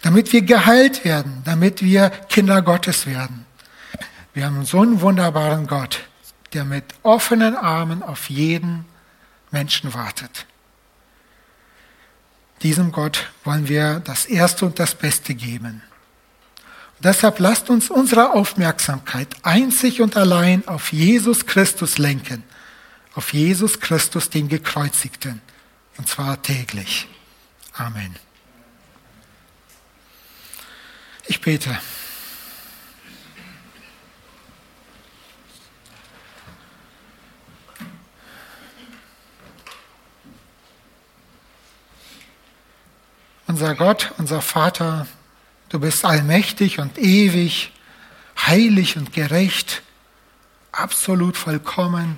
damit 0.02 0.34
wir 0.34 0.42
geheilt 0.42 1.04
werden, 1.04 1.42
damit 1.46 1.84
wir 1.84 2.10
Kinder 2.10 2.62
Gottes 2.62 3.06
werden. 3.06 3.46
Wir 4.34 4.46
haben 4.46 4.66
so 4.66 4.82
einen 4.82 5.02
wunderbaren 5.02 5.68
Gott, 5.68 6.02
der 6.54 6.64
mit 6.64 6.84
offenen 7.04 7.56
Armen 7.56 8.04
auf 8.04 8.30
jeden 8.30 8.86
Menschen 9.52 9.94
wartet. 9.94 10.46
Diesem 12.64 12.92
Gott 12.92 13.32
wollen 13.44 13.68
wir 13.68 14.00
das 14.00 14.26
Erste 14.26 14.66
und 14.66 14.80
das 14.80 14.96
Beste 14.96 15.36
geben. 15.36 15.82
Deshalb 17.00 17.40
lasst 17.40 17.70
uns 17.70 17.90
unsere 17.92 18.34
Aufmerksamkeit 18.34 19.28
einzig 19.44 20.02
und 20.02 20.18
allein 20.18 20.68
auf 20.68 20.92
Jesus 20.92 21.46
Christus 21.46 22.00
lenken, 22.00 22.44
auf 23.14 23.34
Jesus 23.34 23.80
Christus, 23.80 24.30
den 24.30 24.48
Gekreuzigten, 24.48 25.42
und 25.98 26.08
zwar 26.08 26.42
täglich. 26.42 27.08
Amen. 27.74 28.16
Ich 31.28 31.40
bete. 31.42 31.78
Unser 43.46 43.76
Gott, 43.76 44.14
unser 44.18 44.42
Vater, 44.42 45.08
du 45.70 45.80
bist 45.80 46.04
allmächtig 46.06 46.80
und 46.80 46.98
ewig, 46.98 47.72
heilig 48.38 48.98
und 48.98 49.14
gerecht, 49.14 49.82
absolut 50.72 51.38
vollkommen. 51.38 52.18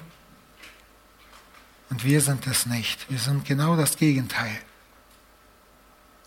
Und 1.90 2.04
wir 2.04 2.22
sind 2.22 2.46
es 2.48 2.66
nicht. 2.66 3.10
Wir 3.10 3.20
sind 3.20 3.46
genau 3.46 3.76
das 3.76 3.98
Gegenteil. 3.98 4.60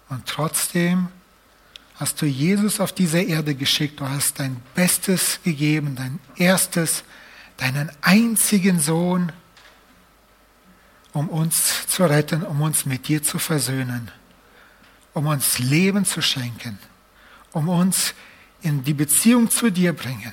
Und 0.09 0.27
trotzdem 0.27 1.09
hast 1.97 2.21
du 2.21 2.27
Jesus 2.27 2.81
auf 2.81 2.93
diese 2.93 3.21
Erde 3.21 3.55
geschickt. 3.55 4.01
Du 4.01 4.09
hast 4.09 4.41
dein 4.41 4.57
Bestes 4.75 5.41
gegeben, 5.45 5.95
dein 5.95 6.19
erstes, 6.37 7.05
deinen 7.57 7.91
einzigen 8.01 8.81
Sohn, 8.81 9.31
um 11.13 11.29
uns 11.29 11.87
zu 11.87 12.05
retten, 12.05 12.43
um 12.43 12.61
uns 12.63 12.87
mit 12.87 13.07
dir 13.07 13.23
zu 13.23 13.39
versöhnen 13.39 14.11
um 15.15 15.27
uns 15.27 15.59
Leben 15.59 16.05
zu 16.05 16.23
schenken, 16.23 16.79
um 17.53 17.69
uns 17.69 18.15
in 18.63 18.85
die 18.85 18.95
Beziehung 18.95 19.51
zu 19.51 19.71
dir 19.71 19.93
bringen. 19.93 20.33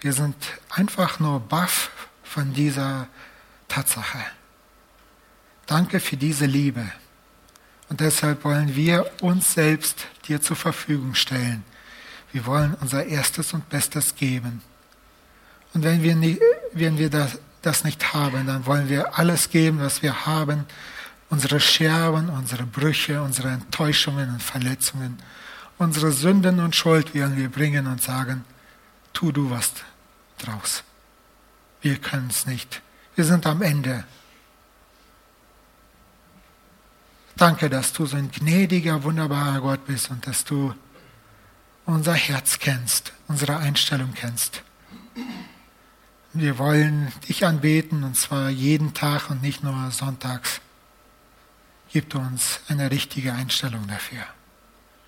Wir 0.00 0.12
sind 0.12 0.36
einfach 0.70 1.20
nur 1.20 1.40
baff 1.40 1.90
von 2.22 2.52
dieser 2.52 3.08
Tatsache. 3.68 4.24
Danke 5.66 6.00
für 6.00 6.16
diese 6.16 6.46
Liebe. 6.46 6.90
Und 7.88 8.00
deshalb 8.00 8.44
wollen 8.44 8.74
wir 8.74 9.10
uns 9.22 9.54
selbst 9.54 10.06
dir 10.26 10.40
zur 10.40 10.56
Verfügung 10.56 11.14
stellen. 11.14 11.64
Wir 12.32 12.46
wollen 12.46 12.74
unser 12.80 13.06
Erstes 13.06 13.54
und 13.54 13.68
Bestes 13.68 14.14
geben. 14.14 14.62
Und 15.74 15.84
wenn 15.84 16.02
wir, 16.02 16.14
nie, 16.14 16.38
wenn 16.72 16.98
wir 16.98 17.10
das, 17.10 17.38
das 17.62 17.84
nicht 17.84 18.12
haben, 18.14 18.46
dann 18.46 18.66
wollen 18.66 18.88
wir 18.88 19.18
alles 19.18 19.50
geben, 19.50 19.80
was 19.80 20.02
wir 20.02 20.26
haben, 20.26 20.64
unsere 21.30 21.60
Scherben, 21.60 22.28
unsere 22.30 22.64
Brüche, 22.64 23.22
unsere 23.22 23.48
Enttäuschungen 23.48 24.30
und 24.30 24.42
Verletzungen, 24.42 25.18
unsere 25.78 26.12
Sünden 26.12 26.60
und 26.60 26.76
Schuld 26.76 27.14
werden 27.14 27.36
wir 27.36 27.48
bringen 27.48 27.86
und 27.86 28.02
sagen, 28.02 28.44
tu 29.12 29.32
du 29.32 29.50
was 29.50 29.72
draus. 30.38 30.82
Wir 31.80 31.96
können 31.96 32.28
es 32.30 32.46
nicht. 32.46 32.82
Wir 33.14 33.24
sind 33.24 33.46
am 33.46 33.62
Ende. 33.62 34.04
Danke, 37.36 37.70
dass 37.70 37.92
du 37.92 38.04
so 38.06 38.16
ein 38.16 38.30
gnädiger, 38.30 39.04
wunderbarer 39.04 39.60
Gott 39.60 39.86
bist 39.86 40.10
und 40.10 40.26
dass 40.26 40.44
du 40.44 40.74
unser 41.86 42.14
Herz 42.14 42.58
kennst, 42.58 43.12
unsere 43.28 43.56
Einstellung 43.58 44.12
kennst. 44.14 44.62
Wir 46.32 46.58
wollen 46.58 47.12
dich 47.28 47.46
anbeten 47.46 48.04
und 48.04 48.16
zwar 48.16 48.50
jeden 48.50 48.92
Tag 48.92 49.30
und 49.30 49.40
nicht 49.40 49.62
nur 49.62 49.90
sonntags 49.90 50.60
gibt 51.90 52.14
uns 52.14 52.60
eine 52.68 52.90
richtige 52.90 53.32
Einstellung 53.32 53.86
dafür. 53.86 54.24